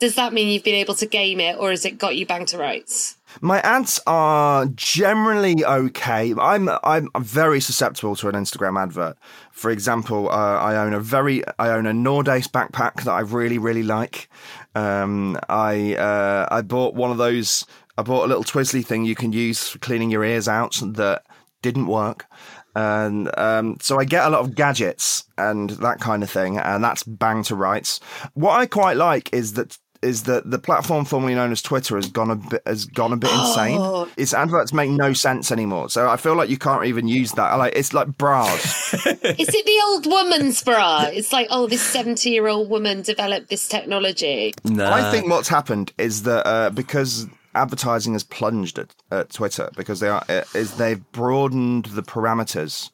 Does 0.00 0.14
that 0.14 0.32
mean 0.32 0.48
you've 0.48 0.64
been 0.64 0.76
able 0.76 0.94
to 0.94 1.06
game 1.06 1.40
it, 1.40 1.56
or 1.58 1.70
has 1.70 1.84
it 1.84 1.98
got 1.98 2.16
you 2.16 2.24
bang 2.24 2.46
to 2.46 2.58
rights? 2.58 3.16
My 3.40 3.60
ads 3.60 4.00
are 4.06 4.66
generally 4.74 5.64
okay. 5.64 6.32
I'm 6.40 6.70
I'm 6.82 7.10
very 7.18 7.60
susceptible 7.60 8.16
to 8.16 8.28
an 8.28 8.34
Instagram 8.34 8.80
advert. 8.80 9.18
For 9.52 9.70
example, 9.70 10.30
uh, 10.30 10.58
I 10.58 10.76
own 10.76 10.94
a 10.94 11.00
very 11.00 11.42
I 11.58 11.70
own 11.70 11.86
a 11.86 11.92
Nordace 11.92 12.48
backpack 12.48 13.02
that 13.04 13.12
I 13.12 13.20
really 13.20 13.58
really 13.58 13.82
like. 13.82 14.28
Um, 14.74 15.38
I 15.48 15.94
uh, 15.96 16.48
I 16.50 16.62
bought 16.62 16.94
one 16.94 17.10
of 17.10 17.18
those. 17.18 17.66
I 17.98 18.02
bought 18.02 18.24
a 18.24 18.28
little 18.28 18.44
twizzly 18.44 18.86
thing 18.86 19.04
you 19.04 19.16
can 19.16 19.32
use 19.32 19.68
for 19.68 19.78
cleaning 19.78 20.10
your 20.10 20.24
ears 20.24 20.46
out 20.46 20.80
that 20.94 21.24
didn't 21.62 21.86
work. 21.86 22.26
And 22.74 23.30
um, 23.38 23.78
so 23.80 23.98
I 23.98 24.04
get 24.04 24.26
a 24.26 24.30
lot 24.30 24.40
of 24.40 24.54
gadgets 24.54 25.24
and 25.36 25.70
that 25.70 26.00
kind 26.00 26.22
of 26.22 26.30
thing, 26.30 26.58
and 26.58 26.82
that's 26.82 27.02
bang 27.02 27.42
to 27.44 27.54
rights. 27.54 28.00
What 28.34 28.58
I 28.58 28.66
quite 28.66 28.96
like 28.96 29.32
is 29.32 29.54
that 29.54 29.76
is 30.00 30.24
that 30.24 30.48
the 30.48 30.58
platform 30.58 31.04
formerly 31.04 31.34
known 31.34 31.50
as 31.50 31.60
Twitter 31.60 31.96
has 31.96 32.06
gone 32.06 32.30
a 32.30 32.36
bit 32.36 32.62
has 32.66 32.84
gone 32.84 33.12
a 33.12 33.16
bit 33.16 33.32
insane. 33.32 34.08
Its 34.16 34.32
adverts 34.32 34.72
make 34.72 34.90
no 34.90 35.12
sense 35.12 35.50
anymore. 35.50 35.90
So 35.90 36.08
I 36.08 36.16
feel 36.16 36.36
like 36.36 36.48
you 36.48 36.58
can't 36.58 36.84
even 36.84 37.08
use 37.08 37.32
that. 37.32 37.54
Like 37.54 37.74
it's 37.74 37.92
like 37.92 38.06
bras. 38.16 38.94
Is 38.94 39.14
it 39.14 39.66
the 39.66 39.82
old 39.86 40.06
woman's 40.06 40.62
bra? 40.62 41.06
It's 41.06 41.32
like, 41.32 41.48
oh, 41.50 41.66
this 41.66 41.82
70 41.82 42.30
year 42.30 42.46
old 42.46 42.70
woman 42.70 43.02
developed 43.02 43.48
this 43.48 43.66
technology. 43.66 44.54
No. 44.64 44.90
I 44.90 45.10
think 45.10 45.28
what's 45.28 45.48
happened 45.48 45.92
is 45.98 46.22
that 46.24 46.46
uh, 46.46 46.70
because 46.70 47.26
advertising 47.58 48.14
has 48.14 48.24
plunged 48.24 48.78
at, 48.78 48.94
at 49.10 49.30
Twitter 49.30 49.70
because 49.76 50.00
they 50.00 50.08
are 50.08 50.24
uh, 50.28 50.44
is 50.54 50.76
they've 50.76 51.04
broadened 51.12 51.86
the 51.86 52.02
parameters 52.02 52.90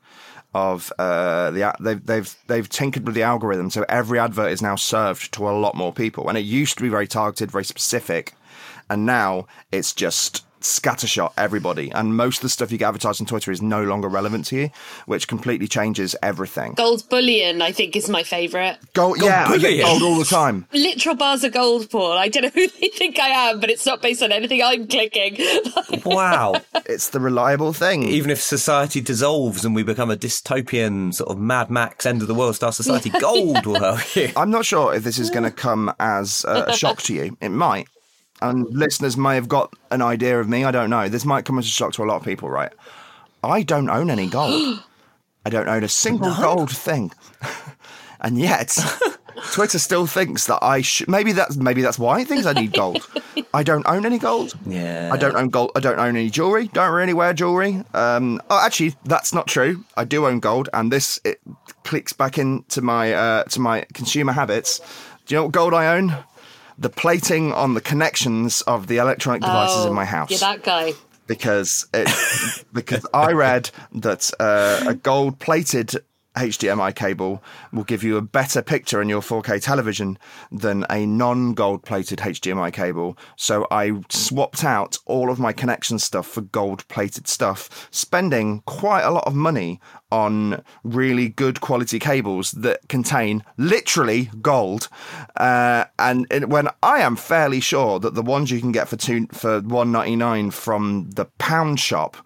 of 0.55 0.93
uh, 0.99 1.51
the 1.51 1.75
they've 1.81 2.05
they've 2.07 2.37
they've 2.47 2.69
tinkered 2.69 3.07
with 3.07 3.15
the 3.15 3.23
algorithm. 3.23 3.71
So 3.71 3.85
every 3.89 4.19
advert 4.19 4.53
is 4.53 4.63
now 4.63 4.77
served 4.77 5.33
to 5.35 5.49
a 5.49 5.53
lot 5.53 5.75
more 5.75 5.93
people. 5.93 6.29
And 6.29 6.39
it 6.39 6.43
used 6.43 6.77
to 6.79 6.83
be 6.83 6.89
very 6.89 7.09
targeted 7.09 7.51
very 7.51 7.65
specific. 7.65 8.35
And 8.89 9.05
now 9.07 9.47
it's 9.73 9.93
just 9.93 10.45
scattershot 10.65 11.33
everybody 11.37 11.91
and 11.93 12.17
most 12.17 12.39
of 12.39 12.43
the 12.43 12.49
stuff 12.49 12.73
you 12.73 12.79
get 12.79 12.89
advertised 12.89 13.21
on 13.21 13.27
Twitter 13.27 13.51
is 13.51 13.61
no 13.63 13.83
longer 13.85 14.09
relevant 14.09 14.47
to 14.47 14.57
you 14.57 14.71
which 15.07 15.29
completely 15.29 15.69
changes 15.69 16.17
everything 16.23 16.73
Gold 16.75 17.09
bullion, 17.09 17.63
I 17.63 17.73
think, 17.73 17.95
is 17.97 18.09
my 18.09 18.23
favourite. 18.23 18.79
gold, 18.95 19.19
yeah 19.21 19.45
I 19.47 19.59
get 19.59 19.61
bullion. 19.61 19.87
gold 19.87 20.03
all 20.03 20.19
the 20.19 20.25
time 20.25 20.67
Literal 20.73 21.15
bars 21.17 21.45
of 21.45 21.53
gold, 21.53 21.91
Paul. 21.91 22.13
I 22.13 22.29
don't 22.29 22.43
know 22.45 22.49
who 22.55 22.67
they 22.69 22.89
think 22.89 23.19
I 23.19 23.29
am, 23.51 23.61
but 23.61 23.71
it's 23.71 23.87
not 23.87 24.03
based 24.03 24.23
on 24.23 24.33
anything 24.33 24.63
I'm 24.63 24.87
clicking. 24.89 25.37
Wow. 26.05 26.55
it's 26.87 27.11
the 27.11 27.21
reliable 27.21 27.73
thing 27.73 28.03
Even 28.05 28.31
if 28.31 28.41
society 28.41 29.01
dissolves 29.01 29.65
and 29.65 29.75
we 29.75 29.83
become 29.83 30.11
a 30.11 30.17
dystopian 30.17 31.15
sort 31.15 31.31
of 31.31 31.39
Mad 31.39 31.71
Max 31.71 32.05
end 32.07 32.23
of 32.23 32.29
the 32.29 32.35
world 32.35 32.57
star 32.57 32.73
society, 32.73 33.11
gold 33.21 33.65
will 33.67 33.81
help 33.81 34.15
you. 34.17 34.31
I'm 34.37 34.51
not 34.51 34.65
sure 34.65 34.95
if 34.95 35.03
this 35.05 35.19
is 35.19 35.31
going 35.31 35.45
to 35.45 35.51
come 35.51 35.93
as 35.99 36.45
uh, 36.47 36.65
a 36.69 36.77
shock 36.77 37.03
to 37.03 37.15
you. 37.15 37.37
It 37.41 37.51
might. 37.51 37.89
And 38.45 38.69
listeners 38.69 39.17
may 39.17 39.37
have 39.37 39.49
got 39.49 39.73
an 39.91 40.03
idea 40.03 40.39
of 40.39 40.51
me. 40.51 40.65
I 40.65 40.71
don't 40.71 40.91
know. 40.91 41.09
This 41.09 41.25
might 41.25 41.47
come 41.47 41.59
as 41.59 41.65
a 41.65 41.71
shock 41.71 41.95
to 41.95 42.05
a 42.05 42.07
lot 42.07 42.17
of 42.17 42.25
people, 42.25 42.51
right? 42.51 42.71
I 43.43 43.63
don't 43.63 43.89
own 43.89 44.11
any 44.11 44.29
gold. 44.29 44.83
I 45.47 45.51
don't 45.51 45.67
own 45.67 45.83
a 45.83 45.89
single 45.89 46.35
gold 46.35 46.71
thing. 46.71 47.11
and 48.21 48.39
yet, 48.39 48.77
Twitter 49.53 49.79
still 49.79 50.07
thinks 50.07 50.47
that 50.47 50.59
I 50.61 50.83
should. 50.83 51.09
Maybe 51.09 51.33
that's 51.33 51.57
maybe 51.57 51.81
that's 51.81 51.99
why 51.99 52.21
it 52.21 52.29
thinks 52.29 52.45
I 52.45 52.53
need 52.53 52.75
gold. 52.75 53.07
I 53.55 53.63
don't 53.63 53.87
own 53.87 54.05
any 54.05 54.19
gold. 54.19 54.53
Yeah. 54.67 55.09
I 55.11 55.17
don't 55.17 55.37
own 55.37 55.49
gold. 55.49 55.73
I 55.75 55.81
don't 55.81 55.99
own 55.99 56.15
any 56.15 56.29
jewelry. 56.29 56.69
Don't 56.69 56.93
really 56.93 57.15
wear 57.15 57.33
jewelry. 57.33 57.83
Um, 57.95 58.43
oh, 58.51 58.61
actually, 58.63 58.95
that's 59.07 59.33
not 59.33 59.47
true. 59.47 59.85
I 59.97 60.05
do 60.05 60.27
own 60.27 60.41
gold, 60.41 60.69
and 60.75 60.93
this 60.93 61.19
it 61.25 61.41
clicks 61.85 62.13
back 62.13 62.37
into 62.37 62.83
my 62.83 63.15
uh, 63.15 63.45
to 63.45 63.61
my 63.61 63.87
consumer 63.95 64.33
habits. 64.33 64.81
Do 65.25 65.35
you 65.35 65.39
know 65.39 65.45
what 65.45 65.53
gold 65.53 65.73
I 65.73 65.97
own? 65.97 66.15
The 66.79 66.91
plating 66.91 67.53
on 67.53 67.75
the 67.75 67.81
connections 67.81 68.63
of 68.63 68.87
the 68.89 68.97
electronic 68.97 69.43
devices 69.43 69.85
in 69.87 69.93
my 69.93 70.05
house 70.05 70.31
You're 70.31 70.41
that 70.41 70.63
guy. 70.63 70.93
because 71.27 71.87
it, 71.95 72.09
because 72.73 73.07
I 73.15 73.33
read 73.33 73.71
that 73.93 74.31
uh, 74.41 74.85
a 74.89 74.95
gold 74.95 75.39
plated 75.39 75.97
HDMI 76.37 76.95
cable 76.95 77.43
will 77.73 77.85
give 77.85 78.03
you 78.03 78.17
a 78.17 78.23
better 78.23 78.63
picture 78.63 79.01
in 79.01 79.09
your 79.09 79.21
4K 79.21 79.63
television 79.63 80.19
than 80.51 80.85
a 80.91 81.07
non 81.07 81.55
gold 81.55 81.85
plated 81.85 82.19
HDMI 82.19 82.73
cable. 82.73 83.17
So 83.37 83.67
I 83.71 84.01
swapped 84.09 84.65
out 84.65 84.99
all 85.07 85.31
of 85.31 85.39
my 85.39 85.53
connection 85.53 85.99
stuff 85.99 86.27
for 86.27 86.41
gold 86.41 86.87
plated 86.89 87.29
stuff, 87.29 87.89
spending 87.91 88.63
quite 88.67 89.03
a 89.03 89.11
lot 89.11 89.27
of 89.27 89.35
money 89.35 89.81
on 90.11 90.63
really 90.85 91.29
good 91.29 91.61
quality 91.61 91.99
cables 91.99 92.53
that 92.53 92.89
contain 92.89 93.45
literally 93.57 94.31
gold. 94.41 94.89
Uh, 95.37 95.85
and 95.99 96.27
it, 96.31 96.49
when 96.49 96.69
I 96.83 97.01
am 97.01 97.17
fairly 97.17 97.61
sure 97.61 97.99
that 98.01 98.15
the 98.15 98.23
ones 98.23 98.51
you 98.51 98.61
can 98.61 98.73
get 98.73 98.89
for 98.89 98.97
two 98.97 99.27
for 99.33 99.61
one 99.61 99.93
ninety 99.93 100.17
nine 100.17 100.51
from 100.51 101.11
the 101.11 101.27
pound 101.39 101.81
shop 101.81 102.17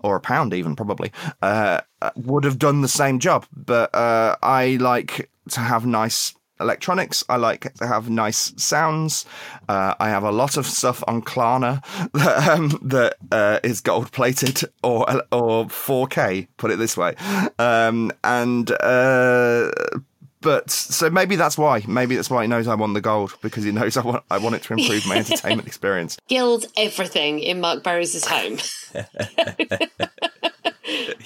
or 0.00 0.16
a 0.16 0.20
pound 0.20 0.54
even 0.54 0.76
probably 0.76 1.12
uh, 1.42 1.80
uh, 2.02 2.10
would 2.16 2.44
have 2.44 2.58
done 2.58 2.80
the 2.80 2.88
same 2.88 3.18
job. 3.18 3.46
But 3.54 3.94
uh, 3.94 4.36
I 4.42 4.76
like 4.80 5.30
to 5.50 5.60
have 5.60 5.86
nice 5.86 6.34
electronics. 6.60 7.24
I 7.28 7.36
like 7.36 7.72
to 7.74 7.86
have 7.86 8.10
nice 8.10 8.52
sounds. 8.56 9.24
Uh, 9.68 9.94
I 10.00 10.08
have 10.08 10.24
a 10.24 10.32
lot 10.32 10.56
of 10.56 10.66
stuff 10.66 11.02
on 11.06 11.22
Klarna 11.22 11.82
that, 12.12 12.48
um, 12.48 12.78
that 12.82 13.16
uh, 13.30 13.60
is 13.62 13.80
gold 13.80 14.12
plated 14.12 14.62
or 14.82 15.08
or 15.32 15.66
4K. 15.66 16.48
Put 16.56 16.70
it 16.70 16.78
this 16.78 16.96
way, 16.96 17.14
um, 17.58 18.12
and. 18.24 18.70
But 20.40 20.70
so 20.70 21.10
maybe 21.10 21.36
that's 21.36 21.58
why. 21.58 21.82
Maybe 21.88 22.14
that's 22.14 22.30
why 22.30 22.42
he 22.42 22.48
knows 22.48 22.68
I 22.68 22.74
want 22.74 22.94
the 22.94 23.00
gold 23.00 23.36
because 23.42 23.64
he 23.64 23.72
knows 23.72 23.96
I 23.96 24.02
want 24.02 24.24
I 24.30 24.38
want 24.38 24.54
it 24.54 24.62
to 24.64 24.74
improve 24.74 25.06
my 25.06 25.16
entertainment 25.18 25.66
experience. 25.66 26.16
Gild 26.28 26.66
everything 26.76 27.40
in 27.40 27.60
Marc 27.60 27.82
Burrows' 27.82 28.24
home. 28.24 28.58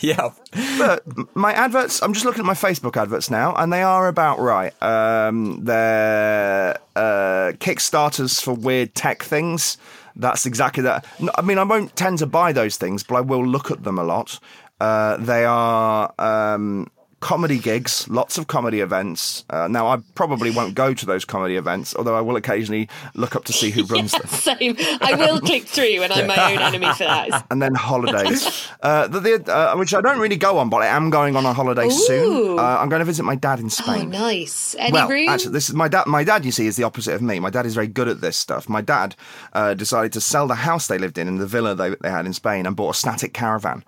Yeah. 0.01 0.31
But 0.79 1.05
my 1.37 1.53
adverts, 1.53 2.03
I'm 2.03 2.13
just 2.13 2.25
looking 2.25 2.41
at 2.41 2.47
my 2.47 2.55
Facebook 2.55 3.01
adverts 3.01 3.31
now, 3.31 3.55
and 3.55 3.73
they 3.73 3.83
are 3.83 4.09
about 4.09 4.41
right. 4.41 4.75
Um, 4.83 5.65
they're 5.65 6.77
uh, 6.97 7.53
Kickstarters 7.59 8.43
for 8.43 8.55
weird 8.55 8.95
tech 8.95 9.23
things. 9.23 9.79
That's 10.17 10.45
exactly 10.45 10.83
that. 10.83 11.07
I 11.37 11.43
mean, 11.43 11.59
I 11.59 11.65
won't 11.65 11.95
tend 11.97 12.19
to 12.19 12.27
buy 12.27 12.53
those 12.53 12.77
things, 12.77 13.03
but 13.03 13.15
I 13.15 13.21
will 13.21 13.47
look 13.47 13.71
at 13.71 13.85
them 13.85 13.99
a 13.99 14.05
lot. 14.05 14.39
Uh, 14.81 15.17
they 15.19 15.45
are 15.45 16.13
um, 16.19 16.91
comedy 17.23 17.59
gigs, 17.59 18.07
lots 18.09 18.37
of 18.37 18.49
comedy 18.49 18.81
events. 18.81 19.45
Uh, 19.49 19.69
now, 19.69 19.87
I 19.87 19.99
probably 20.15 20.51
won't 20.51 20.75
go 20.75 20.93
to 20.93 21.07
those 21.07 21.25
comedy 21.25 21.57
events, 21.57 21.95
although 21.95 22.17
I 22.17 22.21
will 22.21 22.37
occasionally 22.37 22.89
look 23.15 23.35
up 23.35 23.45
to 23.45 23.53
see 23.53 23.71
who 23.71 23.85
runs 23.95 24.13
them. 24.13 24.27
Same. 24.27 24.77
I 25.01 25.15
will 25.15 25.41
click 25.41 25.65
through, 25.65 26.03
and 26.03 26.13
I'm 26.13 26.27
my 26.27 26.53
own 26.53 26.59
enemy 26.59 26.93
for 26.93 27.05
that. 27.05 27.47
and 27.51 27.63
then 27.63 27.75
holidays, 27.75 28.69
uh, 28.83 29.07
the, 29.07 29.21
the, 29.21 29.57
uh, 29.57 29.75
which 29.77 29.95
I 29.95 30.01
don't 30.01 30.19
really 30.19 30.37
go 30.37 30.59
on, 30.59 30.69
but 30.69 30.83
I 30.83 30.89
am 30.89 31.11
going 31.11 31.37
on 31.37 31.47
a 31.47 31.53
holiday 31.53 31.89
soon. 31.89 32.33
Ooh. 32.33 32.59
Uh, 32.59 32.79
I'm 32.81 32.89
going 32.89 33.01
to 33.01 33.07
visit 33.07 33.23
my 33.23 33.37
dad 33.37 33.61
in 33.61 33.71
Spain. 33.71 34.15
Oh, 34.15 34.19
nice. 34.19 34.75
Any 34.79 34.93
well, 34.93 35.09
room? 35.09 35.29
actually, 35.29 35.53
this 35.53 35.69
is 35.69 35.75
my 35.75 35.89
dad. 35.89 36.07
My 36.09 36.25
dad, 36.25 36.45
you 36.45 36.53
see, 36.53 36.67
is 36.67 36.77
the 36.77 36.85
opposite 36.85 37.15
of 37.15 37.23
me. 37.23 37.39
My 37.39 37.51
dad 37.51 37.67
is 37.67 37.75
very 37.75 37.87
good 37.87 38.09
at 38.09 38.21
this 38.21 38.37
stuff. 38.37 38.69
My 38.69 38.81
dad 38.81 39.15
uh, 39.53 39.75
decided 39.75 40.13
to 40.15 40.21
sell 40.21 40.49
the 40.49 40.57
house 40.57 40.89
they 40.89 40.99
lived 40.99 41.19
in 41.19 41.29
in 41.29 41.39
the 41.39 41.47
villa 41.47 41.77
they, 41.77 41.95
they 42.01 42.11
had 42.11 42.27
in 42.27 42.33
Spain 42.33 42.67
and 42.67 42.75
bought 42.75 42.97
a 42.97 42.99
static 42.99 43.33
caravan, 43.33 43.85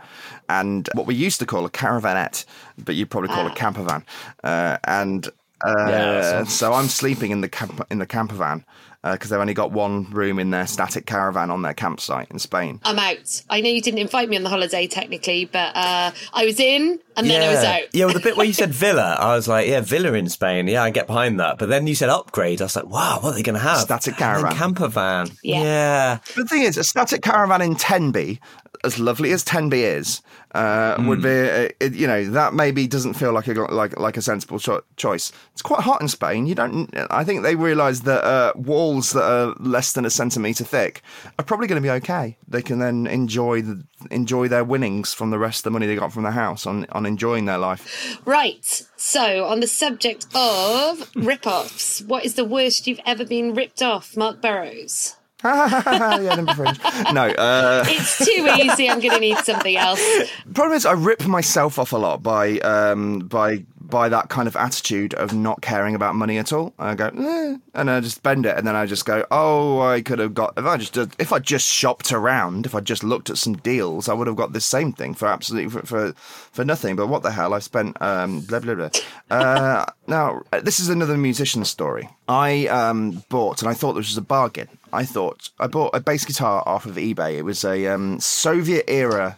and 0.48 0.88
what 0.94 1.06
we 1.06 1.16
used 1.16 1.40
to 1.40 1.46
call 1.46 1.66
a 1.66 1.70
caravanette, 1.70 2.44
but 2.78 2.94
you'd 2.94 3.10
probably 3.10 3.28
call 3.28 3.46
it 3.46 3.52
a 3.52 3.54
camper 3.54 3.82
van. 3.82 4.04
Uh, 4.42 4.78
and 4.84 5.28
uh, 5.64 5.86
Yeah, 5.88 6.44
so 6.44 6.72
I'm 6.72 6.88
sleeping 6.88 7.30
in 7.30 7.40
the 7.40 7.48
camp 7.48 7.86
in 7.90 7.98
the 7.98 8.06
camper 8.06 8.34
van 8.34 8.64
because 9.12 9.30
they've 9.30 9.40
only 9.40 9.54
got 9.54 9.70
one 9.70 10.10
room 10.10 10.38
in 10.38 10.50
their 10.50 10.66
static 10.66 11.06
caravan 11.06 11.50
on 11.50 11.62
their 11.62 11.74
campsite 11.74 12.30
in 12.30 12.38
Spain. 12.38 12.80
I'm 12.84 12.98
out. 12.98 13.42
I 13.50 13.60
know 13.60 13.68
you 13.68 13.82
didn't 13.82 14.00
invite 14.00 14.28
me 14.28 14.36
on 14.36 14.42
the 14.42 14.48
holiday 14.48 14.86
technically, 14.86 15.44
but 15.44 15.76
uh, 15.76 16.10
I 16.32 16.44
was 16.46 16.58
in 16.58 16.98
and 17.16 17.28
then 17.28 17.42
I 17.42 17.48
was 17.54 17.62
out. 17.64 17.82
Yeah, 17.94 18.06
well, 18.06 18.14
the 18.14 18.20
bit 18.20 18.36
where 18.36 18.46
you 18.46 18.52
said 18.62 18.70
villa, 18.72 19.16
I 19.20 19.34
was 19.36 19.46
like, 19.46 19.68
yeah, 19.68 19.80
villa 19.80 20.12
in 20.14 20.28
Spain. 20.28 20.66
Yeah, 20.68 20.82
I 20.82 20.90
get 20.90 21.06
behind 21.06 21.38
that. 21.40 21.58
But 21.58 21.68
then 21.68 21.86
you 21.86 21.94
said 21.94 22.08
upgrade. 22.08 22.60
I 22.60 22.64
was 22.64 22.76
like, 22.76 22.86
wow, 22.86 23.18
what 23.20 23.30
are 23.30 23.34
they 23.34 23.42
going 23.42 23.54
to 23.54 23.60
have? 23.60 23.80
Static 23.80 24.14
And 24.14 24.18
caravan. 24.18 24.56
camper 24.56 24.88
van. 24.88 25.28
Yeah. 25.42 25.62
yeah. 25.62 26.18
But 26.34 26.44
the 26.44 26.48
thing 26.48 26.62
is, 26.62 26.76
a 26.76 26.84
static 26.84 27.22
caravan 27.22 27.60
in 27.62 27.76
Tenby, 27.76 28.40
as 28.84 28.98
lovely 28.98 29.32
as 29.32 29.44
Tenby 29.44 29.82
is, 29.84 30.22
uh, 30.54 30.96
would 31.00 31.20
be, 31.20 31.28
uh, 31.28 31.68
it, 31.80 31.94
you 31.94 32.06
know, 32.06 32.24
that 32.30 32.54
maybe 32.54 32.86
doesn't 32.86 33.14
feel 33.14 33.32
like 33.32 33.48
a 33.48 33.52
like 33.54 33.98
like 33.98 34.16
a 34.16 34.22
sensible 34.22 34.58
cho- 34.60 34.84
choice. 34.96 35.32
It's 35.52 35.62
quite 35.62 35.80
hot 35.80 36.00
in 36.00 36.06
Spain. 36.06 36.46
You 36.46 36.54
don't. 36.54 36.88
I 37.10 37.24
think 37.24 37.42
they 37.42 37.56
realise 37.56 38.00
that 38.00 38.22
uh, 38.24 38.52
walls 38.94 39.12
that 39.12 39.22
are 39.22 39.54
less 39.58 39.92
than 39.92 40.04
a 40.04 40.10
centimetre 40.10 40.64
thick 40.64 41.02
are 41.38 41.44
probably 41.44 41.66
going 41.66 41.82
to 41.82 41.86
be 41.86 41.90
okay. 41.90 42.36
They 42.46 42.62
can 42.62 42.78
then 42.78 43.06
enjoy 43.06 43.62
the 43.62 43.84
enjoy 44.10 44.48
their 44.48 44.64
winnings 44.64 45.14
from 45.14 45.30
the 45.30 45.38
rest 45.38 45.60
of 45.60 45.64
the 45.64 45.70
money 45.70 45.86
they 45.86 45.96
got 45.96 46.12
from 46.12 46.22
the 46.22 46.30
house 46.30 46.66
on 46.66 46.86
on 46.92 47.06
enjoying 47.06 47.44
their 47.46 47.58
life. 47.58 48.18
Right. 48.24 48.82
So, 48.96 49.44
on 49.44 49.60
the 49.60 49.66
subject 49.66 50.26
of 50.34 51.10
rip-offs, 51.14 52.00
what 52.02 52.24
is 52.24 52.34
the 52.34 52.44
worst 52.44 52.86
you've 52.86 53.00
ever 53.04 53.24
been 53.24 53.54
ripped 53.54 53.82
off, 53.82 54.16
Marc 54.16 54.40
Burrows? 54.40 55.16
yeah, 55.44 56.34
number 56.36 56.54
fringe. 56.54 56.80
No, 57.12 57.26
uh, 57.26 57.84
It's 57.86 58.24
too 58.24 58.48
easy. 58.62 58.88
I'm 58.88 58.98
going 58.98 59.12
to 59.12 59.20
need 59.20 59.36
something 59.38 59.76
else. 59.76 60.00
problem 60.54 60.74
is 60.74 60.86
I 60.86 60.92
rip 60.92 61.26
myself 61.26 61.78
off 61.78 61.92
a 61.92 61.98
lot 61.98 62.22
by 62.22 62.58
um 62.60 63.18
by 63.18 63.66
by 63.94 64.08
that 64.08 64.28
kind 64.28 64.48
of 64.48 64.56
attitude 64.56 65.14
of 65.14 65.32
not 65.32 65.62
caring 65.62 65.94
about 65.94 66.16
money 66.16 66.36
at 66.36 66.52
all. 66.52 66.74
I 66.80 66.96
go 66.96 67.06
eh, 67.16 67.56
and 67.74 67.88
I 67.88 68.00
just 68.00 68.16
spend 68.16 68.44
it, 68.44 68.58
and 68.58 68.66
then 68.66 68.74
I 68.74 68.86
just 68.86 69.06
go, 69.06 69.24
oh, 69.30 69.82
I 69.82 70.02
could 70.02 70.18
have 70.18 70.34
got 70.34 70.54
if 70.56 70.64
I 70.64 70.76
just 70.78 70.96
if 71.20 71.32
I 71.32 71.38
just 71.38 71.64
shopped 71.64 72.10
around, 72.10 72.66
if 72.66 72.74
I 72.74 72.80
just 72.80 73.04
looked 73.04 73.30
at 73.30 73.38
some 73.38 73.54
deals, 73.54 74.08
I 74.08 74.14
would 74.14 74.26
have 74.26 74.34
got 74.34 74.52
this 74.52 74.66
same 74.66 74.92
thing 74.92 75.14
for 75.14 75.28
absolutely 75.28 75.70
for 75.70 75.86
for, 75.86 76.12
for 76.50 76.64
nothing. 76.64 76.96
But 76.96 77.06
what 77.06 77.22
the 77.22 77.30
hell? 77.30 77.54
I've 77.54 77.62
spent 77.62 78.02
um 78.02 78.40
blah 78.40 78.58
blah 78.58 78.74
blah. 78.74 78.90
Uh, 79.30 79.86
now 80.08 80.42
this 80.64 80.80
is 80.80 80.88
another 80.88 81.16
musician 81.16 81.64
story. 81.64 82.08
I 82.26 82.66
um 82.66 83.22
bought 83.28 83.62
and 83.62 83.70
I 83.70 83.74
thought 83.74 83.92
this 83.92 84.08
was 84.08 84.18
a 84.18 84.22
bargain. 84.22 84.68
I 84.92 85.04
thought 85.04 85.50
I 85.60 85.68
bought 85.68 85.94
a 85.94 86.00
bass 86.00 86.24
guitar 86.24 86.64
off 86.66 86.84
of 86.84 86.96
eBay. 86.96 87.38
It 87.38 87.42
was 87.42 87.64
a 87.64 87.86
um, 87.86 88.18
Soviet 88.18 88.84
era 88.88 89.36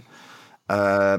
uh, 0.68 1.18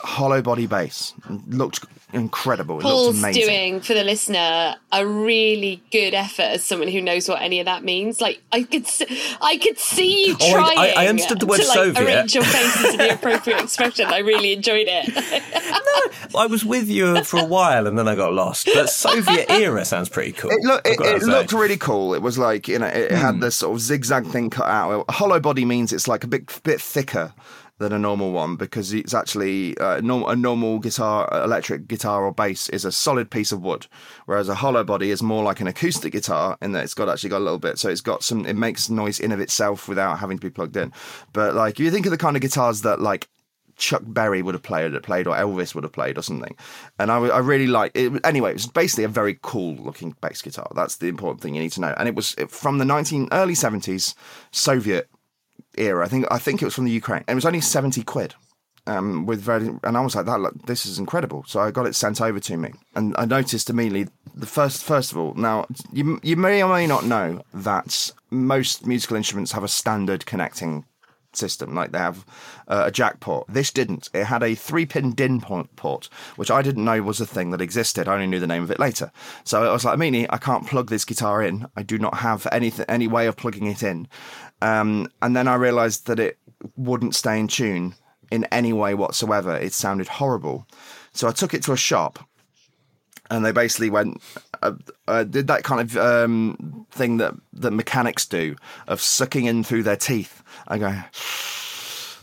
hollow 0.00 0.42
body 0.42 0.66
bass. 0.66 1.14
Looked 1.48 1.84
incredible. 2.12 2.78
It 2.78 2.82
Paul's 2.82 3.06
looked 3.06 3.18
amazing. 3.36 3.42
doing 3.46 3.80
for 3.80 3.94
the 3.94 4.04
listener 4.04 4.74
a 4.92 5.06
really 5.06 5.82
good 5.90 6.12
effort 6.12 6.42
as 6.42 6.62
someone 6.64 6.88
who 6.88 7.00
knows 7.00 7.26
what 7.26 7.40
any 7.40 7.58
of 7.58 7.64
that 7.64 7.84
means. 7.84 8.20
Like 8.20 8.42
I 8.52 8.64
could, 8.64 8.86
see, 8.86 9.06
I 9.40 9.56
could 9.56 9.78
see 9.78 10.26
you 10.28 10.36
Oh, 10.38 10.46
I- 10.46 10.52
trying. 10.52 10.78
I- 10.78 10.92
I 11.04 11.06
understood 11.06 11.40
the 11.40 11.46
word 11.46 11.60
to, 11.60 11.66
like, 11.66 11.74
Soviet. 11.74 12.02
Arrange 12.04 12.34
your 12.34 12.44
face 12.44 12.84
into 12.84 12.96
the 12.98 13.14
appropriate 13.14 13.60
expression. 13.62 14.06
I 14.08 14.18
really 14.18 14.52
enjoyed 14.52 14.86
it. 14.90 15.08
no, 16.34 16.38
I 16.40 16.46
was 16.46 16.64
with 16.64 16.88
you 16.90 17.24
for 17.24 17.40
a 17.40 17.44
while 17.46 17.86
and 17.86 17.98
then 17.98 18.08
I 18.08 18.14
got 18.14 18.34
lost. 18.34 18.68
But 18.74 18.90
Soviet 18.90 19.46
era 19.50 19.84
sounds 19.86 20.10
pretty 20.10 20.32
cool. 20.32 20.50
It, 20.50 20.60
look, 20.64 20.86
it, 20.86 21.00
it 21.00 21.22
looked 21.22 21.52
really 21.52 21.78
cool. 21.78 22.12
It 22.14 22.20
was 22.20 22.36
like 22.36 22.68
you 22.68 22.78
know, 22.78 22.86
it, 22.88 23.10
it 23.12 23.16
had 23.18 23.40
this 23.40 23.56
sort 23.56 23.74
of 23.74 23.80
zigzag 23.80 24.26
thing 24.26 24.50
cut 24.50 24.66
out. 24.66 25.10
Hollow 25.10 25.40
body 25.40 25.64
means 25.64 25.94
it's 25.94 26.06
like 26.08 26.24
a 26.24 26.28
bit 26.28 26.60
bit 26.62 26.78
thicker 26.80 27.32
than 27.82 27.92
a 27.92 27.98
normal 27.98 28.32
one 28.32 28.56
because 28.56 28.94
it's 28.94 29.12
actually 29.12 29.76
uh, 29.78 29.98
a 29.98 30.36
normal 30.36 30.78
guitar, 30.78 31.28
electric 31.44 31.86
guitar 31.86 32.24
or 32.24 32.32
bass 32.32 32.70
is 32.70 32.86
a 32.86 32.92
solid 32.92 33.30
piece 33.30 33.52
of 33.52 33.62
wood, 33.62 33.86
whereas 34.24 34.48
a 34.48 34.54
hollow 34.54 34.84
body 34.84 35.10
is 35.10 35.22
more 35.22 35.44
like 35.44 35.60
an 35.60 35.66
acoustic 35.66 36.12
guitar 36.12 36.56
in 36.62 36.72
that 36.72 36.84
it's 36.84 36.94
got 36.94 37.08
actually 37.08 37.30
got 37.30 37.38
a 37.38 37.46
little 37.46 37.58
bit. 37.58 37.78
So 37.78 37.90
it's 37.90 38.00
got 38.00 38.22
some. 38.22 38.46
It 38.46 38.56
makes 38.56 38.88
noise 38.88 39.20
in 39.20 39.32
of 39.32 39.40
itself 39.40 39.88
without 39.88 40.18
having 40.18 40.38
to 40.38 40.46
be 40.46 40.50
plugged 40.50 40.76
in. 40.76 40.92
But 41.34 41.54
like 41.54 41.74
if 41.74 41.80
you 41.80 41.90
think 41.90 42.06
of 42.06 42.12
the 42.12 42.18
kind 42.18 42.36
of 42.36 42.42
guitars 42.42 42.82
that 42.82 43.00
like 43.00 43.28
Chuck 43.76 44.02
Berry 44.04 44.42
would 44.42 44.54
have 44.54 44.62
played, 44.62 45.00
played, 45.02 45.26
or 45.26 45.34
Elvis 45.34 45.74
would 45.74 45.84
have 45.84 45.92
played, 45.92 46.18
or 46.18 46.22
something. 46.22 46.54
And 46.98 47.10
I, 47.10 47.16
I 47.18 47.38
really 47.38 47.66
like 47.66 47.92
it. 47.94 48.12
Anyway, 48.24 48.50
it 48.50 48.54
was 48.54 48.66
basically 48.66 49.04
a 49.04 49.08
very 49.08 49.38
cool 49.42 49.76
looking 49.76 50.14
bass 50.20 50.42
guitar. 50.42 50.70
That's 50.74 50.96
the 50.96 51.08
important 51.08 51.40
thing 51.40 51.54
you 51.54 51.62
need 51.62 51.72
to 51.72 51.80
know. 51.80 51.94
And 51.96 52.08
it 52.08 52.14
was 52.14 52.36
from 52.48 52.78
the 52.78 52.84
nineteen 52.84 53.28
early 53.32 53.54
seventies 53.54 54.14
Soviet 54.50 55.08
era. 55.76 56.04
I 56.04 56.08
think 56.08 56.26
I 56.30 56.38
think 56.38 56.62
it 56.62 56.64
was 56.64 56.74
from 56.74 56.84
the 56.84 56.90
Ukraine. 56.90 57.24
It 57.28 57.34
was 57.34 57.46
only 57.46 57.60
seventy 57.60 58.02
quid. 58.02 58.34
Um, 58.84 59.26
with 59.26 59.40
very, 59.40 59.68
and 59.84 59.96
I 59.96 60.00
was 60.00 60.16
like, 60.16 60.26
that 60.26 60.40
look, 60.40 60.66
this 60.66 60.86
is 60.86 60.98
incredible. 60.98 61.44
So 61.46 61.60
I 61.60 61.70
got 61.70 61.86
it 61.86 61.94
sent 61.94 62.20
over 62.20 62.40
to 62.40 62.56
me, 62.56 62.72
and 62.96 63.14
I 63.16 63.26
noticed 63.26 63.70
immediately 63.70 64.08
the 64.34 64.46
first, 64.46 64.82
first 64.82 65.12
of 65.12 65.18
all. 65.18 65.34
Now 65.34 65.66
you 65.92 66.18
you 66.24 66.36
may 66.36 66.62
or 66.62 66.72
may 66.72 66.88
not 66.88 67.06
know 67.06 67.42
that 67.54 68.10
most 68.30 68.84
musical 68.84 69.16
instruments 69.16 69.52
have 69.52 69.62
a 69.62 69.68
standard 69.68 70.26
connecting 70.26 70.84
system. 71.36 71.74
Like 71.74 71.92
they 71.92 71.98
have 71.98 72.24
uh, 72.68 72.84
a 72.86 72.90
jack 72.90 73.20
port. 73.20 73.46
This 73.48 73.70
didn't. 73.70 74.08
It 74.14 74.24
had 74.24 74.42
a 74.42 74.54
three 74.54 74.86
pin 74.86 75.12
DIN 75.12 75.40
port, 75.40 76.08
which 76.36 76.50
I 76.50 76.62
didn't 76.62 76.84
know 76.84 77.02
was 77.02 77.20
a 77.20 77.26
thing 77.26 77.50
that 77.50 77.60
existed. 77.60 78.08
I 78.08 78.14
only 78.14 78.26
knew 78.26 78.40
the 78.40 78.46
name 78.46 78.62
of 78.62 78.70
it 78.70 78.78
later. 78.78 79.10
So 79.44 79.64
I 79.64 79.72
was 79.72 79.84
like, 79.84 79.98
Mini, 79.98 80.30
I 80.30 80.38
can't 80.38 80.66
plug 80.66 80.90
this 80.90 81.04
guitar 81.04 81.42
in. 81.42 81.66
I 81.76 81.82
do 81.82 81.98
not 81.98 82.18
have 82.18 82.46
anything, 82.52 82.86
any 82.88 83.08
way 83.08 83.26
of 83.26 83.36
plugging 83.36 83.66
it 83.66 83.82
in. 83.82 84.08
Um, 84.60 85.08
and 85.20 85.34
then 85.36 85.48
I 85.48 85.54
realized 85.54 86.06
that 86.06 86.20
it 86.20 86.38
wouldn't 86.76 87.14
stay 87.14 87.38
in 87.38 87.48
tune 87.48 87.94
in 88.30 88.44
any 88.44 88.72
way 88.72 88.94
whatsoever. 88.94 89.56
It 89.56 89.72
sounded 89.72 90.08
horrible. 90.08 90.66
So 91.12 91.28
I 91.28 91.32
took 91.32 91.52
it 91.52 91.62
to 91.64 91.72
a 91.72 91.76
shop 91.76 92.18
and 93.30 93.44
they 93.44 93.52
basically 93.52 93.90
went 93.90 94.22
uh, 94.62 94.72
uh, 95.08 95.24
did 95.24 95.46
that 95.48 95.64
kind 95.64 95.80
of 95.80 95.96
um, 95.96 96.86
thing 96.90 97.18
that 97.18 97.34
that 97.54 97.72
mechanics 97.72 98.26
do 98.26 98.56
of 98.86 99.00
sucking 99.00 99.46
in 99.46 99.64
through 99.64 99.82
their 99.82 99.96
teeth. 99.96 100.42
I 100.68 100.78
go. 100.78 101.02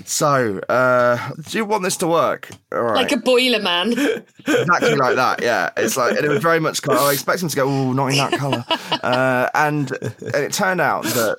So, 0.05 0.59
uh, 0.69 1.33
do 1.49 1.57
you 1.57 1.65
want 1.65 1.83
this 1.83 1.97
to 1.97 2.07
work? 2.07 2.49
All 2.71 2.81
right, 2.81 2.95
like 2.95 3.11
a 3.11 3.17
boiler 3.17 3.61
man. 3.61 3.91
exactly 4.39 4.95
like 4.95 5.15
that. 5.15 5.41
Yeah, 5.41 5.71
it's 5.75 5.97
like 5.97 6.15
and 6.15 6.25
it 6.25 6.29
was 6.29 6.41
very 6.41 6.59
much. 6.59 6.79
I 6.87 7.11
expect 7.11 7.41
them 7.41 7.49
to 7.49 7.55
go, 7.55 7.67
"Oh, 7.67 7.93
not 7.93 8.07
in 8.07 8.17
that 8.17 8.33
color," 8.33 8.65
uh, 9.03 9.49
and, 9.53 9.91
and 9.91 10.35
it 10.35 10.53
turned 10.53 10.81
out 10.81 11.03
that 11.03 11.37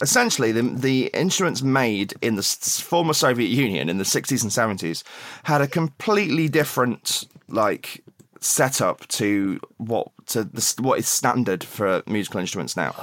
essentially 0.00 0.52
the 0.52 0.62
the 0.62 1.06
instruments 1.08 1.62
made 1.62 2.14
in 2.22 2.36
the 2.36 2.42
former 2.42 3.12
Soviet 3.12 3.48
Union 3.48 3.88
in 3.88 3.98
the 3.98 4.04
sixties 4.04 4.42
and 4.42 4.52
seventies 4.52 5.02
had 5.44 5.60
a 5.60 5.66
completely 5.66 6.48
different 6.48 7.26
like 7.48 8.04
setup 8.40 9.06
to 9.08 9.60
what 9.78 10.08
to 10.26 10.44
the, 10.44 10.74
what 10.80 10.98
is 10.98 11.08
standard 11.08 11.64
for 11.64 12.02
musical 12.06 12.40
instruments 12.40 12.76
now. 12.76 12.94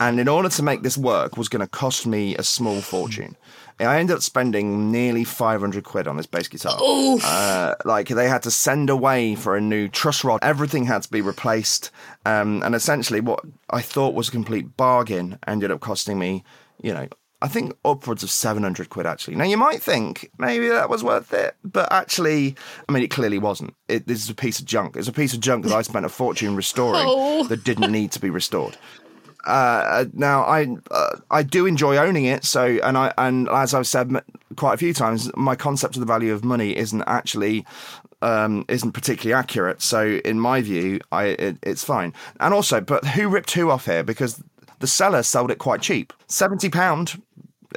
And 0.00 0.18
in 0.18 0.28
order 0.28 0.48
to 0.48 0.62
make 0.62 0.82
this 0.82 0.98
work 0.98 1.36
was 1.36 1.48
going 1.48 1.60
to 1.60 1.66
cost 1.66 2.06
me 2.06 2.36
a 2.36 2.42
small 2.42 2.80
fortune. 2.80 3.36
I 3.80 3.98
ended 3.98 4.16
up 4.16 4.22
spending 4.22 4.92
nearly 4.92 5.24
500 5.24 5.82
quid 5.82 6.06
on 6.06 6.16
this 6.16 6.26
bass 6.26 6.46
guitar. 6.46 6.76
Uh, 7.24 7.74
like 7.84 8.08
they 8.08 8.28
had 8.28 8.42
to 8.44 8.50
send 8.50 8.90
away 8.90 9.34
for 9.34 9.56
a 9.56 9.60
new 9.60 9.88
truss 9.88 10.22
rod. 10.22 10.38
Everything 10.42 10.84
had 10.84 11.02
to 11.02 11.10
be 11.10 11.20
replaced. 11.20 11.90
Um, 12.24 12.62
and 12.62 12.74
essentially 12.74 13.20
what 13.20 13.40
I 13.70 13.80
thought 13.80 14.14
was 14.14 14.28
a 14.28 14.32
complete 14.32 14.76
bargain 14.76 15.38
ended 15.46 15.70
up 15.70 15.80
costing 15.80 16.18
me, 16.18 16.44
you 16.80 16.92
know, 16.92 17.08
I 17.42 17.48
think 17.48 17.74
upwards 17.84 18.22
of 18.22 18.30
700 18.30 18.88
quid 18.88 19.04
actually. 19.06 19.36
Now 19.36 19.44
you 19.44 19.56
might 19.56 19.82
think 19.82 20.30
maybe 20.38 20.68
that 20.68 20.88
was 20.88 21.02
worth 21.02 21.32
it, 21.34 21.56
but 21.64 21.90
actually, 21.92 22.54
I 22.88 22.92
mean, 22.92 23.02
it 23.02 23.10
clearly 23.10 23.38
wasn't. 23.38 23.74
It, 23.88 24.06
this 24.06 24.22
is 24.22 24.30
a 24.30 24.34
piece 24.34 24.60
of 24.60 24.64
junk. 24.64 24.96
It's 24.96 25.08
a 25.08 25.12
piece 25.12 25.34
of 25.34 25.40
junk 25.40 25.64
that 25.64 25.74
I 25.74 25.82
spent 25.82 26.06
a 26.06 26.08
fortune 26.08 26.54
restoring 26.56 27.02
Oh. 27.06 27.44
that 27.48 27.64
didn't 27.64 27.90
need 27.90 28.12
to 28.12 28.20
be 28.20 28.30
restored. 28.30 28.76
Uh, 29.44 30.04
now 30.12 30.42
I 30.44 30.68
uh, 30.92 31.16
I 31.30 31.42
do 31.42 31.66
enjoy 31.66 31.96
owning 31.96 32.26
it. 32.26 32.44
So 32.44 32.62
and 32.64 32.96
I 32.96 33.12
and 33.18 33.48
as 33.48 33.74
I've 33.74 33.88
said 33.88 34.14
m- 34.14 34.22
quite 34.56 34.74
a 34.74 34.76
few 34.76 34.94
times, 34.94 35.30
my 35.36 35.56
concept 35.56 35.96
of 35.96 36.00
the 36.00 36.06
value 36.06 36.32
of 36.32 36.44
money 36.44 36.76
isn't 36.76 37.02
actually 37.08 37.66
um, 38.22 38.64
isn't 38.68 38.92
particularly 38.92 39.34
accurate. 39.34 39.82
So 39.82 40.20
in 40.24 40.38
my 40.38 40.60
view, 40.60 41.00
I 41.10 41.24
it, 41.24 41.56
it's 41.64 41.82
fine. 41.82 42.14
And 42.38 42.54
also, 42.54 42.80
but 42.80 43.04
who 43.04 43.28
ripped 43.28 43.50
who 43.50 43.70
off 43.70 43.86
here? 43.86 44.04
Because 44.04 44.40
the 44.82 44.86
seller 44.86 45.22
sold 45.22 45.50
it 45.50 45.58
quite 45.58 45.80
cheap, 45.80 46.12
seventy 46.28 46.68
pound. 46.68 47.22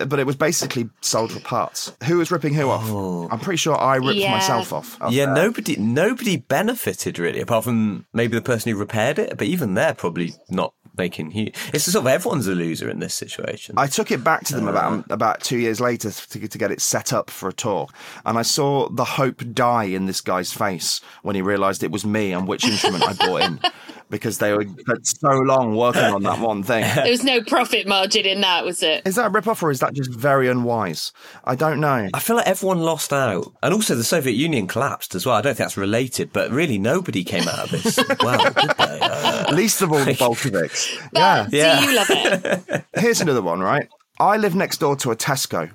But 0.08 0.20
it 0.20 0.26
was 0.26 0.36
basically 0.36 0.90
sold 1.00 1.32
for 1.32 1.40
parts. 1.40 1.94
Who 2.04 2.18
was 2.18 2.30
ripping 2.30 2.54
who 2.54 2.70
off? 2.70 2.84
Oh. 2.88 3.30
I'm 3.32 3.40
pretty 3.40 3.56
sure 3.56 3.80
I 3.80 3.96
ripped 3.96 4.16
Yeah. 4.16 4.32
myself 4.32 4.74
off. 4.74 5.02
off 5.02 5.14
Yeah, 5.14 5.28
there. 5.28 5.36
nobody 5.36 5.78
nobody 5.78 6.36
benefited 6.36 7.18
really, 7.18 7.40
apart 7.40 7.64
from 7.64 8.06
maybe 8.12 8.36
the 8.36 8.42
person 8.42 8.74
who 8.74 8.78
repaired 8.78 9.18
it. 9.20 9.38
But 9.38 9.48
even 9.48 9.74
they're 9.74 9.94
probably 9.94 10.34
not 10.50 10.74
making 10.98 11.32
huge. 11.32 11.56
It's 11.74 11.86
sort 11.86 12.04
of 12.04 12.08
everyone's 12.08 12.48
a 12.48 12.56
loser 12.56 12.90
in 12.90 13.00
this 13.00 13.14
situation. 13.16 13.76
I 13.78 13.88
took 13.88 14.12
it 14.12 14.22
back 14.22 14.44
to 14.46 14.56
them 14.56 14.68
about 14.68 15.00
uh. 15.00 15.04
about 15.14 15.40
two 15.40 15.60
years 15.60 15.80
later 15.80 16.12
to, 16.12 16.48
to 16.50 16.58
get 16.58 16.72
it 16.72 16.82
set 16.82 17.14
up 17.14 17.30
for 17.30 17.48
a 17.48 17.54
tour, 17.54 17.88
and 18.26 18.38
I 18.38 18.42
saw 18.42 18.90
the 18.90 19.06
hope 19.06 19.44
die 19.54 19.86
in 19.86 20.08
this 20.08 20.20
guy's 20.20 20.52
face 20.52 21.00
when 21.24 21.38
he 21.38 21.42
realised 21.42 21.84
it 21.84 21.92
was 21.92 22.06
me 22.06 22.34
and 22.34 22.50
which 22.50 22.66
instrument 22.66 23.04
I 23.08 23.14
bought 23.14 23.42
in, 23.44 23.60
because 24.10 24.38
they 24.38 24.54
were 24.54 24.66
had 24.88 25.06
so 25.06 25.30
long 25.30 25.76
working 25.76 26.04
on 26.04 26.24
that 26.24 26.40
one 26.40 26.64
thing. 26.64 26.84
There 26.96 27.10
was 27.12 27.24
no 27.24 27.42
profit 27.42 27.88
margin 27.88 28.26
in 28.26 28.42
that, 28.42 28.64
was 28.66 28.82
it? 28.84 29.02
Is 29.06 29.16
that 29.16 29.28
a 29.28 29.30
rip 29.30 29.48
off 29.48 29.62
or 29.64 29.72
is 29.72 29.80
that 29.80 29.94
just 29.94 30.12
very 30.12 30.48
unwise? 30.50 31.12
I 31.44 31.56
don't 31.56 31.80
know. 31.80 32.10
I 32.14 32.20
feel 32.20 32.36
like 32.36 32.48
everyone 32.48 32.80
lost 32.80 33.12
out, 33.14 33.52
and 33.62 33.74
also 33.74 33.96
the 33.96 34.04
Soviet 34.04 34.34
Union 34.34 34.68
collapsed 34.68 35.16
as 35.16 35.26
well. 35.26 35.36
I 35.36 35.42
don't 35.42 35.52
think 35.56 35.66
that's 35.66 35.78
related, 35.78 36.32
but 36.34 36.52
really 36.52 36.78
nobody 36.78 37.24
came 37.24 37.48
out 37.48 37.66
of 37.66 37.72
this 37.72 37.98
well, 38.22 38.44
did 38.54 38.70
they? 38.78 39.00
Uh, 39.02 39.54
Least 39.54 39.82
of 39.82 39.92
all 39.92 40.04
the 40.04 40.14
Bolsheviks. 40.20 40.96
Yeah. 41.14 41.48
Yeah. 41.52 41.80
do 41.82 41.90
you 41.92 41.96
love 41.96 42.08
it? 42.10 42.86
Here's 42.98 43.22
another 43.22 43.42
one, 43.42 43.60
right? 43.60 43.88
I 44.20 44.38
live 44.38 44.56
next 44.56 44.78
door 44.80 44.96
to 44.98 45.12
a 45.12 45.16
Tesco. 45.16 45.72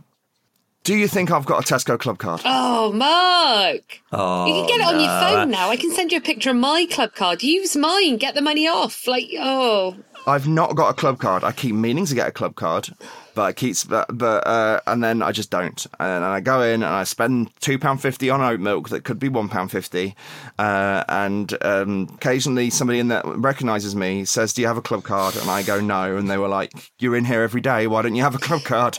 Do 0.83 0.97
you 0.97 1.09
think 1.09 1.31
I've 1.31 1.45
got 1.45 1.71
a 1.71 1.75
Tesco 1.75 1.99
club 1.99 2.19
card? 2.19 2.41
Oh, 2.45 2.91
Marc. 2.93 4.01
oh, 4.13 4.47
You 4.47 4.55
can 4.55 4.67
get 4.67 4.81
it 4.81 4.87
on 4.95 4.99
your 5.01 5.09
phone 5.21 5.51
now. 5.51 5.69
I 5.69 5.77
can 5.77 5.93
send 5.93 6.11
you 6.11 6.19
a 6.19 6.23
picture 6.23 6.51
of 6.51 6.57
my 6.57 6.87
club 6.91 7.15
card. 7.15 7.43
Use 7.43 7.77
mine. 7.77 8.17
Get 8.17 8.35
the 8.35 8.41
money 8.41 8.67
off. 8.67 9.07
Like, 9.07 9.29
oh, 9.39 9.97
I've 10.27 10.49
not 10.49 10.77
got 10.77 10.91
a 10.91 10.95
club 10.95 11.19
card. 11.19 11.45
I 11.45 11.53
keep 11.53 11.75
meaning 11.75 12.07
to 12.07 12.15
get 12.15 12.29
a 12.29 12.33
club 12.33 12.55
card, 12.55 12.89
but 13.35 13.43
I 13.43 13.53
keep 13.53 13.77
but, 13.89 14.07
but 14.17 14.47
uh, 14.47 14.81
and 14.87 15.03
then 15.05 15.23
I 15.23 15.33
just 15.33 15.51
don't. 15.51 15.87
And 15.99 16.25
I 16.25 16.41
go 16.41 16.63
in 16.63 16.83
and 16.83 16.85
I 16.85 17.05
spend 17.05 17.51
two 17.61 17.79
pound 17.79 18.01
fifty 18.03 18.29
on 18.31 18.41
oat 18.41 18.61
milk 18.61 18.89
that 18.91 19.05
could 19.05 19.19
be 19.19 19.29
one 19.29 19.49
pound 19.49 19.71
fifty. 19.71 20.15
Uh, 20.59 21.05
and 21.09 21.57
um, 21.63 22.09
occasionally 22.15 22.71
somebody 22.71 22.99
in 22.99 23.09
that 23.09 23.25
recognises 23.27 23.95
me 23.97 24.25
says, 24.25 24.53
"Do 24.53 24.63
you 24.63 24.69
have 24.69 24.77
a 24.77 24.83
club 24.83 25.05
card?" 25.05 25.37
And 25.37 25.49
I 25.51 25.63
go, 25.63 25.81
"No." 25.81 26.17
And 26.17 26.31
they 26.31 26.39
were 26.39 26.49
like, 26.49 26.73
"You're 26.99 27.17
in 27.17 27.25
here 27.25 27.43
every 27.43 27.61
day. 27.61 27.87
Why 27.87 28.03
don't 28.03 28.15
you 28.15 28.23
have 28.23 28.35
a 28.35 28.39
club 28.39 28.63
card?" 28.63 28.99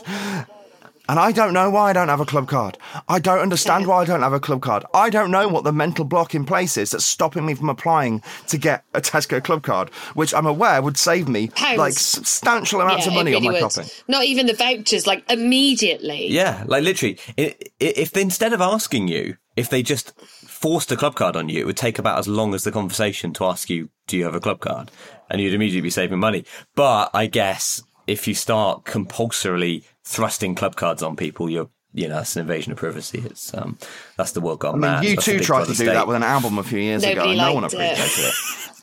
And 1.08 1.18
I 1.18 1.32
don't 1.32 1.52
know 1.52 1.68
why 1.68 1.90
I 1.90 1.92
don't 1.92 2.08
have 2.08 2.20
a 2.20 2.24
club 2.24 2.46
card. 2.48 2.78
I 3.08 3.18
don't 3.18 3.40
understand 3.40 3.86
why 3.86 4.02
I 4.02 4.04
don't 4.04 4.22
have 4.22 4.32
a 4.32 4.38
club 4.40 4.62
card. 4.62 4.84
I 4.94 5.10
don't 5.10 5.32
know 5.32 5.48
what 5.48 5.64
the 5.64 5.72
mental 5.72 6.04
block 6.04 6.32
in 6.34 6.44
place 6.44 6.76
is 6.76 6.92
that's 6.92 7.04
stopping 7.04 7.44
me 7.44 7.54
from 7.54 7.68
applying 7.68 8.22
to 8.48 8.56
get 8.56 8.84
a 8.94 9.00
Tesco 9.00 9.42
club 9.42 9.62
card, 9.64 9.90
which 10.14 10.32
I'm 10.32 10.46
aware 10.46 10.80
would 10.80 10.96
save 10.96 11.28
me 11.28 11.48
Pounds. 11.48 11.78
like 11.78 11.92
substantial 11.94 12.80
amounts 12.80 13.06
yeah, 13.06 13.12
of 13.12 13.16
money 13.16 13.32
it 13.32 13.36
on 13.36 13.42
my 13.44 13.50
would. 13.52 13.58
shopping. 13.72 13.90
Not 14.06 14.24
even 14.24 14.46
the 14.46 14.54
vouchers, 14.54 15.06
like 15.06 15.28
immediately. 15.30 16.28
Yeah, 16.30 16.62
like 16.66 16.84
literally, 16.84 17.18
i- 17.36 17.54
i- 17.58 17.64
if 17.80 18.16
instead 18.16 18.52
of 18.52 18.60
asking 18.60 19.08
you, 19.08 19.36
if 19.56 19.68
they 19.68 19.82
just 19.82 20.12
forced 20.46 20.92
a 20.92 20.96
club 20.96 21.16
card 21.16 21.34
on 21.36 21.48
you, 21.48 21.60
it 21.60 21.66
would 21.66 21.76
take 21.76 21.98
about 21.98 22.18
as 22.18 22.28
long 22.28 22.54
as 22.54 22.62
the 22.64 22.70
conversation 22.72 23.32
to 23.34 23.44
ask 23.44 23.68
you, 23.68 23.90
"Do 24.06 24.16
you 24.16 24.24
have 24.24 24.36
a 24.36 24.40
club 24.40 24.60
card?" 24.60 24.90
And 25.28 25.40
you'd 25.40 25.52
immediately 25.54 25.80
be 25.82 25.90
saving 25.90 26.20
money. 26.20 26.44
But 26.76 27.10
I 27.12 27.26
guess 27.26 27.82
if 28.06 28.28
you 28.28 28.34
start 28.34 28.84
compulsorily 28.84 29.84
thrusting 30.04 30.54
club 30.54 30.76
cards 30.76 31.02
on 31.02 31.16
people, 31.16 31.48
you're 31.50 31.68
you 31.94 32.08
know 32.08 32.14
that's 32.16 32.34
an 32.36 32.40
invasion 32.42 32.72
of 32.72 32.78
privacy. 32.78 33.22
It's 33.24 33.52
um 33.54 33.76
that's 34.16 34.32
the 34.32 34.40
world 34.40 34.60
gone 34.60 34.74
I 34.74 34.78
mean, 34.78 34.80
mad. 34.80 35.04
you 35.04 35.14
That's 35.16 35.26
the 35.26 35.32
two 35.32 35.38
big 35.38 35.46
tried 35.46 35.60
to 35.62 35.66
do 35.68 35.74
state. 35.74 35.86
that 35.86 36.06
with 36.06 36.16
an 36.16 36.22
album 36.22 36.58
a 36.58 36.62
few 36.62 36.78
years 36.80 37.02
ago, 37.04 37.14
Nobody 37.14 37.30
and 37.30 37.38
no 37.38 37.52
one 37.54 37.62
liked 37.64 37.74
it. 37.74 37.78
appreciated 37.98 38.24
it. 38.28 38.34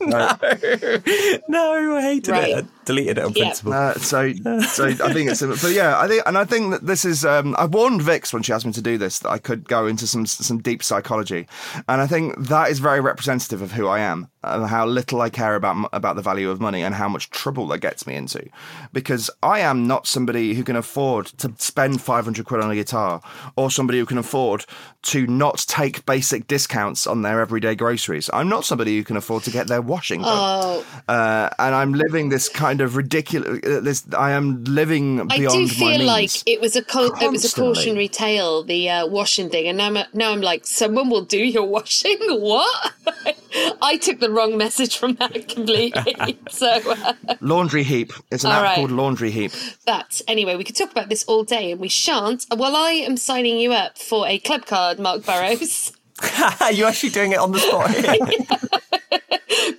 no, 1.49 1.95
I 1.97 2.01
hated 2.01 2.31
Right. 2.31 2.49
it. 2.59 2.65
deleted 2.85 3.17
it 3.17 3.23
on 3.25 3.33
Yeah. 3.35 3.43
principle. 3.43 3.73
Uh, 3.73 3.93
so, 3.95 4.31
so 4.61 4.85
I 4.87 5.11
think 5.13 5.29
it's, 5.29 5.41
but 5.41 5.71
yeah, 5.73 5.99
I 5.99 6.07
think, 6.07 6.23
and 6.25 6.37
I 6.37 6.45
think 6.45 6.71
that 6.71 6.85
this 6.87 7.03
is. 7.03 7.25
Um, 7.25 7.53
I 7.57 7.65
warned 7.65 8.01
Vix 8.01 8.31
when 8.31 8.41
she 8.41 8.53
asked 8.53 8.65
me 8.65 8.71
to 8.73 8.81
do 8.81 8.97
this 8.97 9.19
that 9.19 9.29
I 9.29 9.37
could 9.39 9.67
go 9.67 9.87
into 9.87 10.07
some 10.07 10.25
some 10.25 10.59
deep 10.59 10.81
psychology, 10.83 11.47
and 11.89 11.99
I 12.01 12.07
think 12.07 12.37
that 12.47 12.69
is 12.71 12.79
very 12.79 13.01
representative 13.01 13.61
of 13.61 13.73
who 13.73 13.87
I 13.87 13.99
am 13.99 14.27
and 14.38 14.38
how 14.43 14.85
little 14.85 15.21
I 15.21 15.29
care 15.29 15.55
about 15.55 15.89
about 15.93 16.15
the 16.15 16.21
value 16.21 16.49
of 16.49 16.59
money 16.59 16.83
and 16.83 16.95
how 16.95 17.09
much 17.09 17.29
trouble 17.29 17.67
that 17.67 17.79
gets 17.79 18.07
me 18.07 18.15
into, 18.15 18.47
because 18.93 19.29
I 19.43 19.59
am 19.59 19.87
not 19.87 20.07
somebody 20.07 20.53
who 20.53 20.63
can 20.63 20.75
afford 20.75 21.27
to 21.37 21.53
spend 21.57 22.01
five 22.01 22.25
hundred 22.25 22.45
quid 22.45 22.61
on 22.61 22.71
a 22.71 22.75
guitar, 22.75 23.21
or 23.55 23.69
somebody 23.69 23.99
who 23.99 24.05
can 24.05 24.17
afford 24.17 24.65
to 25.01 25.25
not 25.27 25.59
take 25.67 26.05
basic 26.05 26.47
discounts 26.47 27.07
on 27.07 27.21
their 27.21 27.39
everyday 27.41 27.75
groceries. 27.75 28.29
I'm 28.33 28.49
not 28.49 28.65
somebody 28.65 28.97
who 28.97 29.03
can 29.03 29.15
afford 29.15 29.43
to 29.43 29.51
get 29.51 29.67
their 29.67 29.81
washing 29.81 30.21
done 30.21 30.29
Oh, 30.31 30.85
uh, 31.07 31.49
and 31.59 31.75
I'm 31.75 31.93
living 31.93 32.29
this 32.29 32.49
kind 32.49 32.81
of 32.81 32.95
ridiculous. 32.95 33.59
Uh, 33.65 33.79
this 33.81 34.05
I 34.17 34.31
am 34.31 34.63
living 34.63 35.27
beyond. 35.27 35.31
I 35.31 35.37
do 35.37 35.67
feel 35.67 36.03
like 36.03 36.31
it 36.45 36.61
was 36.61 36.75
a 36.75 36.83
co- 36.83 37.13
it 37.19 37.31
was 37.31 37.45
a 37.45 37.55
cautionary 37.55 38.07
tale, 38.07 38.63
the 38.63 38.89
uh, 38.89 39.07
washing 39.07 39.49
thing, 39.49 39.67
and 39.67 39.77
now 39.77 39.87
I'm, 39.87 40.07
now 40.13 40.31
I'm 40.31 40.41
like, 40.41 40.65
someone 40.65 41.09
will 41.09 41.25
do 41.25 41.39
your 41.39 41.65
washing. 41.77 42.17
What? 42.19 42.93
I 43.81 43.97
took 44.01 44.19
the 44.19 44.29
wrong 44.29 44.57
message 44.57 44.97
from 44.97 45.15
that 45.15 45.47
completely. 45.49 46.39
so, 46.49 46.67
uh, 46.67 47.13
laundry 47.41 47.83
heap. 47.83 48.13
It's 48.31 48.43
an 48.43 48.51
app 48.51 48.63
right. 48.63 48.75
called 48.75 48.91
Laundry 48.91 49.31
Heap. 49.31 49.51
but 49.85 50.21
anyway, 50.27 50.55
we 50.55 50.63
could 50.63 50.75
talk 50.75 50.91
about 50.91 51.09
this 51.09 51.23
all 51.25 51.43
day, 51.43 51.71
and 51.71 51.81
we 51.81 51.89
shan't. 51.89 52.45
Well, 52.55 52.75
I 52.75 52.91
am 52.91 53.17
signing 53.17 53.57
you 53.57 53.73
up 53.73 53.97
for 53.97 54.27
a 54.27 54.39
club 54.39 54.65
card, 54.65 54.99
Marc 54.99 55.25
Burrows. 55.25 55.93
You're 56.73 56.87
actually 56.87 57.09
doing 57.09 57.31
it 57.31 57.39
on 57.39 57.51
the 57.51 57.59
spot. 57.59 57.89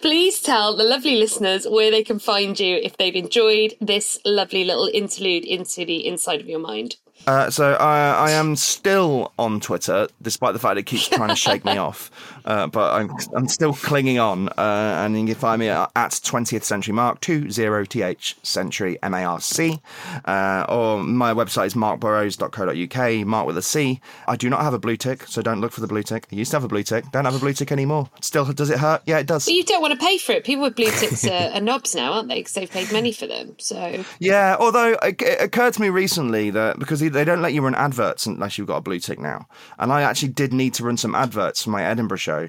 Please 0.00 0.40
tell 0.40 0.74
the 0.74 0.84
lovely 0.84 1.16
listeners 1.16 1.66
where 1.68 1.90
they 1.90 2.02
can 2.02 2.18
find 2.18 2.58
you 2.58 2.76
if 2.82 2.96
they've 2.96 3.14
enjoyed 3.14 3.74
this 3.80 4.18
lovely 4.24 4.64
little 4.64 4.90
interlude 4.92 5.44
into 5.44 5.84
the 5.84 6.06
inside 6.06 6.40
of 6.40 6.48
your 6.48 6.58
mind. 6.58 6.96
Uh, 7.26 7.50
so 7.50 7.74
I, 7.74 8.12
I 8.12 8.30
am 8.32 8.56
still 8.56 9.32
on 9.38 9.60
Twitter, 9.60 10.08
despite 10.22 10.54
the 10.54 10.58
fact 10.58 10.78
it 10.78 10.84
keeps 10.84 11.08
trying 11.08 11.28
to 11.28 11.36
shake 11.36 11.64
me 11.64 11.76
off. 11.76 12.10
Uh, 12.50 12.66
but 12.66 12.92
I'm, 12.92 13.10
I'm 13.32 13.46
still 13.46 13.72
clinging 13.72 14.18
on, 14.18 14.48
uh, 14.48 15.04
and 15.04 15.16
you 15.16 15.24
can 15.24 15.34
find 15.36 15.60
me 15.60 15.68
at, 15.68 15.88
at 15.94 16.10
20th 16.10 16.64
Century 16.64 16.92
Marc, 16.92 17.20
20th 17.20 18.34
Century 18.44 18.98
M 19.04 19.14
A 19.14 19.22
R 19.22 19.40
C, 19.40 19.80
uh, 20.24 20.66
or 20.68 21.00
my 21.00 21.32
website 21.32 21.66
is 21.66 21.74
marcburrows.co.uk, 21.74 23.26
Marc 23.26 23.46
with 23.46 23.56
a 23.56 23.62
C. 23.62 24.00
I 24.26 24.34
do 24.34 24.50
not 24.50 24.62
have 24.62 24.74
a 24.74 24.80
blue 24.80 24.96
tick, 24.96 25.28
so 25.28 25.42
don't 25.42 25.60
look 25.60 25.70
for 25.70 25.80
the 25.80 25.86
blue 25.86 26.02
tick. 26.02 26.26
I 26.32 26.34
used 26.34 26.50
to 26.50 26.56
have 26.56 26.64
a 26.64 26.68
blue 26.68 26.82
tick, 26.82 27.04
don't 27.12 27.24
have 27.24 27.36
a 27.36 27.38
blue 27.38 27.52
tick 27.52 27.70
anymore. 27.70 28.10
Still, 28.20 28.44
does 28.46 28.68
it 28.68 28.80
hurt? 28.80 29.02
Yeah, 29.06 29.18
it 29.18 29.28
does. 29.28 29.44
But 29.44 29.54
you 29.54 29.62
don't 29.62 29.80
want 29.80 29.94
to 29.94 30.04
pay 30.04 30.18
for 30.18 30.32
it. 30.32 30.42
People 30.42 30.64
with 30.64 30.74
blue 30.74 30.90
ticks 30.90 31.24
are, 31.28 31.52
are 31.52 31.60
knobs 31.60 31.94
now, 31.94 32.14
aren't 32.14 32.28
they? 32.28 32.40
Because 32.40 32.54
they've 32.54 32.70
paid 32.70 32.90
money 32.90 33.12
for 33.12 33.28
them. 33.28 33.54
So 33.58 34.04
Yeah, 34.18 34.56
although 34.58 34.98
it 35.02 35.22
it 35.22 35.40
occurred 35.40 35.74
to 35.74 35.80
me 35.80 35.88
recently 35.88 36.50
that 36.50 36.80
because 36.80 36.98
they 36.98 37.24
don't 37.24 37.42
let 37.42 37.52
you 37.52 37.62
run 37.62 37.76
adverts 37.76 38.26
unless 38.26 38.58
you've 38.58 38.66
got 38.66 38.78
a 38.78 38.80
blue 38.80 38.98
tick 38.98 39.20
now, 39.20 39.46
and 39.78 39.92
I 39.92 40.02
actually 40.02 40.30
did 40.30 40.52
need 40.52 40.74
to 40.74 40.84
run 40.84 40.96
some 40.96 41.14
adverts 41.14 41.62
for 41.62 41.70
my 41.70 41.84
Edinburgh 41.84 42.18
show. 42.18 42.39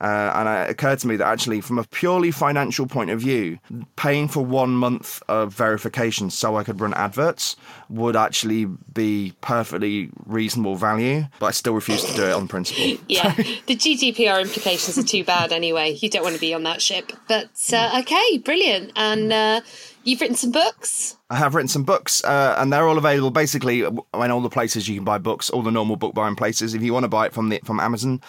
Uh, 0.00 0.32
and 0.34 0.48
it 0.48 0.70
occurred 0.70 0.98
to 0.98 1.06
me 1.06 1.16
that 1.16 1.26
actually, 1.26 1.60
from 1.60 1.78
a 1.78 1.84
purely 1.84 2.30
financial 2.30 2.86
point 2.86 3.10
of 3.10 3.20
view, 3.20 3.58
paying 3.96 4.28
for 4.28 4.44
one 4.44 4.70
month 4.70 5.22
of 5.28 5.52
verification 5.52 6.30
so 6.30 6.56
I 6.56 6.64
could 6.64 6.80
run 6.80 6.94
adverts 6.94 7.54
would 7.90 8.16
actually 8.16 8.64
be 8.64 9.34
perfectly 9.42 10.08
reasonable 10.24 10.76
value. 10.76 11.24
But 11.38 11.46
I 11.46 11.50
still 11.50 11.74
refuse 11.74 12.02
to 12.04 12.16
do 12.16 12.24
it 12.24 12.32
on 12.32 12.48
principle. 12.48 12.82
yeah, 13.08 13.34
the 13.34 13.76
GDPR 13.76 14.40
implications 14.40 14.96
are 14.96 15.02
too 15.02 15.22
bad 15.22 15.52
anyway. 15.52 15.92
You 15.92 16.08
don't 16.08 16.22
want 16.22 16.34
to 16.34 16.40
be 16.40 16.54
on 16.54 16.62
that 16.62 16.80
ship. 16.80 17.12
But 17.28 17.50
uh, 17.70 18.00
okay, 18.00 18.38
brilliant. 18.38 18.92
And 18.96 19.30
uh, 19.30 19.60
you've 20.04 20.22
written 20.22 20.36
some 20.36 20.50
books. 20.50 21.16
I 21.28 21.36
have 21.36 21.54
written 21.54 21.68
some 21.68 21.84
books, 21.84 22.24
uh, 22.24 22.56
and 22.58 22.72
they're 22.72 22.88
all 22.88 22.98
available 22.98 23.30
basically 23.30 23.82
in 23.82 24.00
all 24.14 24.40
the 24.40 24.50
places 24.50 24.88
you 24.88 24.96
can 24.96 25.04
buy 25.04 25.18
books, 25.18 25.50
all 25.50 25.62
the 25.62 25.70
normal 25.70 25.96
book 25.96 26.14
buying 26.14 26.36
places. 26.36 26.74
If 26.74 26.82
you 26.82 26.92
want 26.92 27.04
to 27.04 27.08
buy 27.08 27.26
it 27.26 27.32
from 27.32 27.50
the 27.50 27.60
from 27.64 27.78
Amazon, 27.78 28.20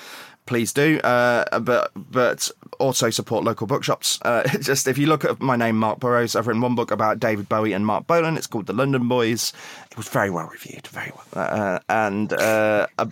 please 0.52 0.74
do. 0.74 1.00
Uh, 1.00 1.60
but 1.62 1.92
but 1.96 2.52
also 2.78 3.10
support 3.10 3.46
local 3.46 3.68
bookshops. 3.68 4.20
Uh, 4.24 4.44
just 4.60 4.86
if 4.86 4.98
you 4.98 5.08
look 5.08 5.24
at 5.24 5.40
my 5.40 5.56
name, 5.56 5.78
Marc 5.78 6.02
Burrows, 6.02 6.36
I've 6.36 6.46
written 6.46 6.62
one 6.62 6.76
book 6.76 6.92
about 6.92 7.22
David 7.22 7.48
Bowie 7.48 7.72
and 7.72 7.86
Marc 7.86 8.06
Bolan. 8.06 8.36
It's 8.36 8.48
called 8.48 8.66
The 8.66 8.74
London 8.74 9.08
Boys. 9.08 9.54
It 9.90 9.96
was 9.96 10.10
very 10.10 10.30
well 10.30 10.48
reviewed, 10.48 10.88
very 10.88 11.14
well. 11.16 11.46
Uh, 11.46 11.80
and 11.88 12.34
uh, 12.34 12.88
a, 12.98 13.10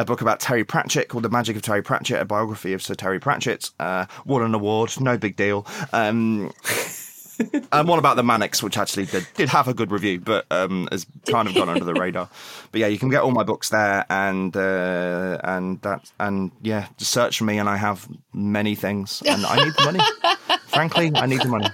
a 0.00 0.04
book 0.04 0.22
about 0.22 0.40
Terry 0.40 0.64
Pratchett 0.64 1.06
called 1.06 1.22
The 1.22 1.30
Magic 1.30 1.54
of 1.54 1.62
Terry 1.62 1.82
Pratchett, 1.82 2.20
a 2.20 2.24
biography 2.24 2.72
of 2.72 2.82
Sir 2.82 2.94
Terry 2.94 3.20
Pratchett. 3.20 3.70
Uh, 3.78 4.06
won 4.24 4.42
an 4.42 4.52
award, 4.52 4.92
no 5.00 5.16
big 5.16 5.36
deal. 5.36 5.64
Um, 5.92 6.52
and 7.72 7.88
one 7.88 7.98
about 7.98 8.16
the 8.16 8.22
Mannix, 8.22 8.62
which 8.62 8.78
actually 8.78 9.06
did, 9.06 9.26
did 9.34 9.48
have 9.48 9.68
a 9.68 9.74
good 9.74 9.90
review, 9.90 10.20
but 10.20 10.46
um, 10.50 10.88
has 10.90 11.06
kind 11.26 11.48
of 11.48 11.54
gone 11.54 11.68
under 11.68 11.84
the 11.84 11.94
radar. 11.94 12.28
But 12.72 12.80
yeah, 12.80 12.86
you 12.86 12.98
can 12.98 13.10
get 13.10 13.20
all 13.20 13.32
my 13.32 13.42
books 13.42 13.68
there, 13.68 14.06
and 14.08 14.56
uh, 14.56 15.38
and 15.44 15.78
that 15.82 16.10
and 16.18 16.52
yeah, 16.62 16.86
just 16.96 17.12
search 17.12 17.36
for 17.36 17.44
me, 17.44 17.58
and 17.58 17.68
I 17.68 17.76
have 17.76 18.08
many 18.32 18.74
things, 18.74 19.22
and 19.26 19.44
I 19.44 19.62
need 19.62 19.74
the 19.74 19.84
money. 19.84 20.58
Frankly, 20.68 21.12
I 21.14 21.26
need 21.26 21.42
the 21.42 21.48
money. 21.48 21.68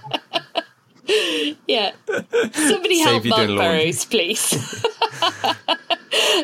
Yeah. 1.69 1.93
Somebody 2.53 2.99
help 2.99 3.25
Marc. 3.25 3.47
Burrows, 3.47 4.05
please. 4.05 4.85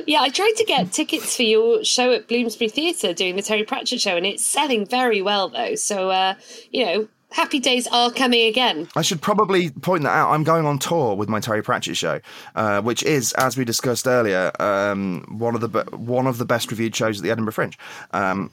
yeah, 0.06 0.20
I 0.20 0.30
tried 0.32 0.54
to 0.56 0.64
get 0.64 0.92
tickets 0.92 1.36
for 1.36 1.42
your 1.42 1.84
show 1.84 2.12
at 2.12 2.28
Bloomsbury 2.28 2.68
Theatre 2.68 3.12
doing 3.12 3.36
the 3.36 3.42
Terry 3.42 3.64
Pratchett 3.64 4.00
show, 4.00 4.16
and 4.16 4.26
it's 4.26 4.44
selling 4.44 4.86
very 4.86 5.22
well, 5.22 5.48
though. 5.48 5.74
So, 5.74 6.10
uh, 6.10 6.34
you 6.70 6.84
know, 6.84 7.08
happy 7.34 7.58
days 7.58 7.86
are 7.88 8.12
coming 8.12 8.46
again. 8.46 8.88
I 8.94 9.02
should 9.02 9.20
probably 9.20 9.70
point 9.70 10.04
that 10.04 10.10
out. 10.12 10.30
I'm 10.30 10.44
going 10.44 10.66
on 10.66 10.78
tour 10.78 11.16
with 11.16 11.28
my 11.28 11.40
Terry 11.40 11.62
Pratchett 11.62 11.96
show, 11.96 12.20
uh, 12.54 12.80
which 12.80 13.02
is, 13.02 13.32
as 13.32 13.56
we 13.56 13.64
discussed 13.64 14.06
earlier, 14.06 14.52
um, 14.60 15.24
one 15.38 15.54
of 15.54 15.60
the 15.60 15.68
be- 15.68 15.96
one 15.96 16.26
of 16.26 16.38
the 16.38 16.44
best 16.44 16.70
reviewed 16.70 16.94
shows 16.94 17.18
at 17.18 17.24
the 17.24 17.30
Edinburgh 17.30 17.52
Fringe. 17.52 17.78
Um, 18.12 18.52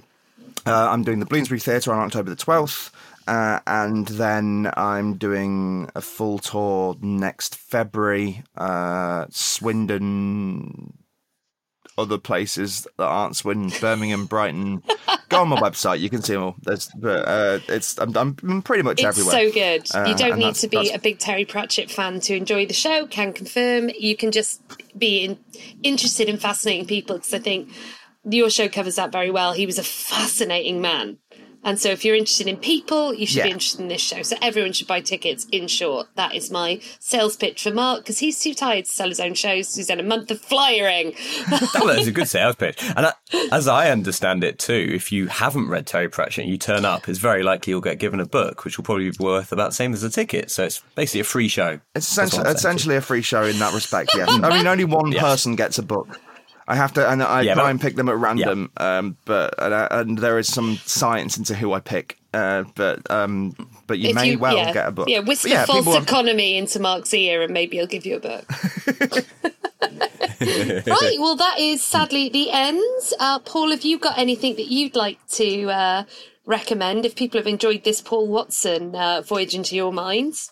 uh, 0.65 0.89
I'm 0.89 1.03
doing 1.03 1.19
the 1.19 1.25
Bloomsbury 1.25 1.59
Theatre 1.59 1.93
on 1.93 1.99
October 1.99 2.29
the 2.29 2.35
12th. 2.35 2.91
Uh, 3.27 3.59
and 3.67 4.07
then 4.07 4.71
I'm 4.75 5.15
doing 5.15 5.89
a 5.95 6.01
full 6.01 6.39
tour 6.39 6.97
next 7.01 7.55
February, 7.55 8.43
uh, 8.57 9.27
Swindon, 9.29 10.93
other 12.01 12.17
places 12.17 12.87
that 12.97 13.05
aren't 13.05 13.35
Swindon, 13.35 13.71
Birmingham, 13.79 14.25
Brighton. 14.25 14.83
Go 15.29 15.41
on 15.41 15.47
my 15.49 15.59
website, 15.61 15.99
you 15.99 16.09
can 16.09 16.21
see 16.21 16.33
them 16.33 16.43
all. 16.43 16.55
There's, 16.61 16.89
but 16.95 17.27
uh, 17.27 17.59
it's 17.69 17.97
I'm, 17.99 18.15
I'm 18.15 18.61
pretty 18.61 18.83
much 18.83 18.99
It's 19.01 19.17
everywhere. 19.17 19.31
so 19.31 19.51
good. 19.51 19.87
Uh, 19.95 20.09
you 20.09 20.15
don't 20.15 20.37
need 20.37 20.55
to 20.55 20.67
be 20.67 20.77
that's- 20.77 20.95
a 20.95 20.99
big 20.99 21.19
Terry 21.19 21.45
Pratchett 21.45 21.89
fan 21.89 22.19
to 22.21 22.35
enjoy 22.35 22.65
the 22.65 22.73
show. 22.73 23.07
Can 23.07 23.31
confirm. 23.33 23.89
You 23.97 24.17
can 24.17 24.31
just 24.31 24.61
be 24.97 25.23
in, 25.23 25.37
interested 25.83 26.27
in 26.27 26.37
fascinating 26.37 26.85
people 26.85 27.15
because 27.17 27.33
I 27.33 27.39
think 27.39 27.69
your 28.23 28.49
show 28.49 28.67
covers 28.69 28.95
that 28.97 29.11
very 29.11 29.31
well. 29.31 29.53
He 29.53 29.65
was 29.65 29.79
a 29.79 29.83
fascinating 29.83 30.81
man. 30.81 31.17
And 31.63 31.79
so, 31.79 31.89
if 31.89 32.03
you're 32.03 32.15
interested 32.15 32.47
in 32.47 32.57
people, 32.57 33.13
you 33.13 33.25
should 33.25 33.43
be 33.43 33.49
interested 33.51 33.81
in 33.81 33.87
this 33.87 34.01
show. 34.01 34.21
So, 34.23 34.35
everyone 34.41 34.73
should 34.73 34.87
buy 34.87 35.01
tickets. 35.01 35.45
In 35.51 35.67
short, 35.67 36.07
that 36.15 36.33
is 36.33 36.49
my 36.49 36.79
sales 36.99 37.35
pitch 37.35 37.63
for 37.63 37.71
Marc 37.71 37.99
because 38.01 38.19
he's 38.19 38.39
too 38.39 38.53
tired 38.53 38.85
to 38.85 38.91
sell 38.91 39.09
his 39.09 39.19
own 39.19 39.33
shows. 39.35 39.75
He's 39.75 39.89
had 39.89 39.99
a 39.99 40.03
month 40.03 40.31
of 40.31 40.41
flyering. 40.41 41.11
that 41.49 41.81
was 41.83 42.07
a 42.07 42.11
good 42.11 42.27
sales 42.27 42.55
pitch. 42.55 42.81
And 42.95 43.05
I, 43.07 43.13
as 43.51 43.67
I 43.67 43.89
understand 43.91 44.43
it 44.43 44.59
too, 44.59 44.91
if 44.93 45.11
you 45.11 45.27
haven't 45.27 45.67
read 45.69 45.85
Terry 45.87 46.09
Pratchett 46.09 46.43
and 46.45 46.51
you 46.51 46.57
turn 46.57 46.83
up, 46.85 47.07
it's 47.07 47.19
very 47.19 47.43
likely 47.43 47.71
you'll 47.71 47.81
get 47.81 47.99
given 47.99 48.19
a 48.19 48.25
book, 48.25 48.65
which 48.65 48.77
will 48.77 48.83
probably 48.85 49.09
be 49.11 49.17
worth 49.19 49.51
about 49.51 49.69
the 49.71 49.75
same 49.75 49.93
as 49.93 50.03
a 50.03 50.09
ticket. 50.09 50.49
So 50.51 50.63
it's 50.63 50.81
basically 50.95 51.21
a 51.21 51.25
free 51.25 51.47
show. 51.47 51.79
It's 51.95 52.09
essentially, 52.11 52.39
what 52.39 52.47
I'm 52.47 52.57
saying. 52.57 52.73
essentially 52.75 52.95
a 52.95 53.01
free 53.01 53.21
show 53.21 53.43
in 53.43 53.59
that 53.59 53.73
respect. 53.73 54.11
Yes, 54.15 54.29
I 54.43 54.49
mean 54.57 54.65
only 54.67 54.85
one 54.85 55.11
Yes. 55.11 55.21
person 55.21 55.55
gets 55.55 55.77
a 55.77 55.83
book. 55.83 56.19
I 56.71 56.75
have 56.75 56.93
to, 56.93 57.09
and 57.09 57.21
I 57.21 57.41
Yeah, 57.41 57.53
try 57.55 57.63
but- 57.63 57.69
and 57.71 57.81
pick 57.81 57.95
them 57.95 58.07
at 58.09 58.15
random. 58.17 58.71
Um, 58.77 59.17
but 59.25 59.53
and, 59.59 59.73
I- 59.73 59.87
and 59.91 60.17
there 60.17 60.39
is 60.39 60.47
some 60.47 60.77
science 60.85 61.37
into 61.37 61.53
who 61.55 61.73
I 61.73 61.79
pick. 61.81 62.17
Uh, 62.33 62.63
but 62.75 63.09
um, 63.11 63.53
but 63.87 63.99
you 63.99 64.09
If 64.09 64.15
may 64.15 64.37
well 64.37 64.55
yeah, 64.55 64.71
get 64.71 64.87
a 64.87 64.91
book. 64.91 65.09
Yeah, 65.09 65.19
But 65.19 65.27
whisper 65.27 65.49
yeah, 65.49 65.65
false 65.65 65.79
people 65.79 65.93
have- 65.93 66.03
economy 66.03 66.55
into 66.57 66.79
Marc's 66.79 67.13
ear 67.13 67.41
and 67.41 67.51
maybe 67.53 67.75
he'll 67.77 67.87
give 67.87 68.05
you 68.05 68.15
a 68.15 68.19
book. 68.21 68.45
right, 70.41 71.17
well, 71.19 71.35
that 71.35 71.59
is 71.59 71.83
sadly 71.83 72.29
the 72.29 72.49
end. 72.51 72.81
Uh, 73.19 73.39
Paul, 73.39 73.71
have 73.71 73.83
you 73.83 73.99
got 73.99 74.17
anything 74.17 74.55
that 74.55 74.67
you'd 74.67 74.95
like 74.95 75.19
to 75.31 75.69
uh, 75.69 76.03
recommend 76.45 77.05
if 77.05 77.15
people 77.15 77.39
have 77.39 77.47
enjoyed 77.47 77.83
this 77.83 78.01
Paul 78.01 78.27
Watson 78.27 78.95
uh, 78.95 79.21
voyage 79.21 79.53
into 79.53 79.75
your 79.75 79.91
minds? 79.91 80.51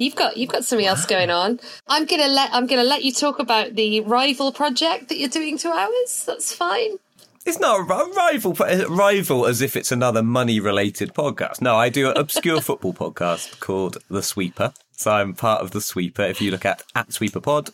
You've 0.00 0.16
got 0.16 0.38
you've 0.38 0.48
got 0.48 0.64
something 0.64 0.86
else 0.86 1.04
going 1.04 1.28
on. 1.28 1.60
I'm 1.86 2.06
gonna 2.06 2.28
let 2.28 2.54
I'm 2.54 2.66
gonna 2.66 2.84
let 2.84 3.04
you 3.04 3.12
talk 3.12 3.38
about 3.38 3.74
the 3.74 4.00
rival 4.00 4.50
project 4.50 5.10
that 5.10 5.18
you're 5.18 5.28
doing 5.28 5.58
to 5.58 5.68
ours. 5.68 6.24
That's 6.26 6.54
fine. 6.54 6.96
It's 7.44 7.58
not 7.58 7.80
a 7.80 7.82
rival, 7.82 8.56
a 8.62 8.86
rival 8.86 9.44
as 9.46 9.60
if 9.60 9.76
it's 9.76 9.92
another 9.92 10.22
money 10.22 10.58
related 10.58 11.12
podcast. 11.12 11.60
No, 11.60 11.76
I 11.76 11.90
do 11.90 12.08
an 12.10 12.16
obscure 12.16 12.60
football 12.62 12.94
podcast 12.94 13.60
called 13.60 13.98
The 14.08 14.22
Sweeper. 14.22 14.72
So 14.92 15.10
I'm 15.10 15.34
part 15.34 15.62
of 15.62 15.70
the 15.70 15.80
Sweeper. 15.82 16.22
If 16.22 16.40
you 16.40 16.50
look 16.50 16.64
at 16.64 16.82
at 16.94 17.12
Sweeper 17.12 17.40
Pod 17.40 17.70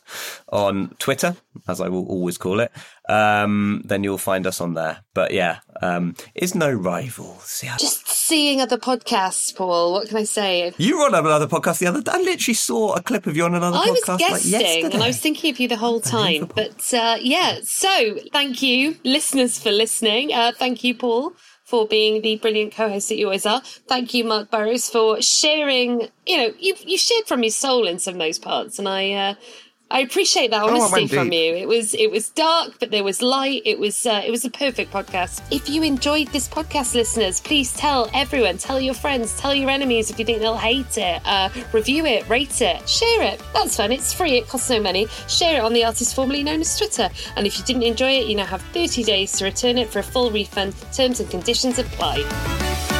on 0.48 0.96
Twitter, 0.98 1.36
as 1.68 1.80
I 1.80 1.88
will 1.88 2.06
always 2.06 2.38
call 2.38 2.58
it, 2.58 2.72
um, 3.08 3.82
then 3.84 4.02
you'll 4.04 4.18
find 4.18 4.46
us 4.46 4.60
on 4.60 4.74
there. 4.74 4.98
But 5.14 5.32
yeah, 5.32 5.58
um, 5.82 6.14
it's 6.34 6.54
no 6.54 6.70
rival. 6.70 7.38
See 7.40 7.66
how- 7.66 7.76
Just 7.78 8.06
seeing 8.08 8.60
other 8.60 8.76
podcasts, 8.78 9.54
Paul. 9.54 9.92
What 9.92 10.08
can 10.08 10.16
I 10.16 10.24
say? 10.24 10.72
you 10.78 10.98
were 10.98 11.04
on 11.06 11.14
another 11.14 11.46
podcast 11.46 11.78
the 11.78 11.86
other 11.86 12.02
day. 12.02 12.10
I 12.12 12.18
literally 12.18 12.54
saw 12.54 12.94
a 12.94 13.02
clip 13.02 13.26
of 13.26 13.36
you 13.36 13.44
on 13.44 13.54
another 13.54 13.76
I 13.78 13.90
was 13.90 14.00
podcast 14.00 14.30
like 14.30 14.44
yesterday. 14.44 14.82
and 14.92 15.02
I 15.02 15.06
was 15.06 15.20
thinking 15.20 15.50
of 15.52 15.60
you 15.60 15.68
the 15.68 15.76
whole 15.76 16.00
time. 16.00 16.50
But 16.54 16.92
uh, 16.92 17.16
yeah, 17.20 17.60
so 17.62 18.16
thank 18.32 18.62
you, 18.62 18.96
listeners, 19.04 19.58
for 19.58 19.70
listening. 19.70 20.32
Uh, 20.32 20.52
thank 20.56 20.82
you, 20.82 20.94
Paul, 20.94 21.32
for 21.64 21.86
being 21.86 22.22
the 22.22 22.36
brilliant 22.36 22.74
co-host 22.74 23.08
that 23.10 23.16
you 23.16 23.26
always 23.26 23.46
are. 23.46 23.60
Thank 23.88 24.12
you, 24.14 24.24
Marc 24.24 24.50
Burrows, 24.50 24.88
for 24.90 25.22
sharing. 25.22 26.08
You 26.26 26.36
know, 26.38 26.52
you 26.58 26.74
you 26.84 26.98
shared 26.98 27.26
from 27.26 27.42
your 27.44 27.50
soul 27.52 27.86
in 27.86 27.98
some 28.00 28.14
of 28.14 28.18
those 28.20 28.38
parts, 28.40 28.78
and 28.80 28.88
I. 28.88 29.12
Uh, 29.12 29.34
I 29.88 30.00
appreciate 30.00 30.50
that 30.50 30.64
honesty 30.64 30.92
went 30.92 31.10
from 31.10 31.32
you. 31.32 31.54
It 31.54 31.68
was 31.68 31.94
it 31.94 32.10
was 32.10 32.30
dark, 32.30 32.74
but 32.80 32.90
there 32.90 33.04
was 33.04 33.22
light. 33.22 33.62
It 33.64 33.78
was 33.78 34.04
uh, 34.04 34.20
it 34.24 34.32
was 34.32 34.44
a 34.44 34.50
perfect 34.50 34.92
podcast. 34.92 35.42
If 35.52 35.68
you 35.68 35.84
enjoyed 35.84 36.26
this 36.28 36.48
podcast, 36.48 36.94
listeners, 36.94 37.40
please 37.40 37.72
tell 37.72 38.10
everyone, 38.12 38.58
tell 38.58 38.80
your 38.80 38.94
friends, 38.94 39.38
tell 39.38 39.54
your 39.54 39.70
enemies 39.70 40.10
if 40.10 40.18
you 40.18 40.24
think 40.24 40.40
they'll 40.40 40.56
hate 40.56 40.98
it. 40.98 41.22
Uh, 41.24 41.50
review 41.72 42.04
it, 42.04 42.28
rate 42.28 42.60
it, 42.60 42.88
share 42.88 43.22
it. 43.22 43.40
That's 43.54 43.76
fun. 43.76 43.92
It's 43.92 44.12
free. 44.12 44.32
It 44.32 44.48
costs 44.48 44.70
no 44.70 44.80
money. 44.80 45.06
Share 45.28 45.58
it 45.58 45.64
on 45.64 45.72
the 45.72 45.84
artist 45.84 46.16
formerly 46.16 46.42
known 46.42 46.60
as 46.62 46.76
Twitter. 46.76 47.08
And 47.36 47.46
if 47.46 47.56
you 47.56 47.64
didn't 47.64 47.84
enjoy 47.84 48.10
it, 48.10 48.26
you 48.26 48.34
now 48.34 48.46
have 48.46 48.62
30 48.72 49.04
days 49.04 49.32
to 49.38 49.44
return 49.44 49.78
it 49.78 49.88
for 49.88 50.00
a 50.00 50.02
full 50.02 50.32
refund. 50.32 50.74
Terms 50.92 51.20
and 51.20 51.30
conditions 51.30 51.78
apply. 51.78 52.95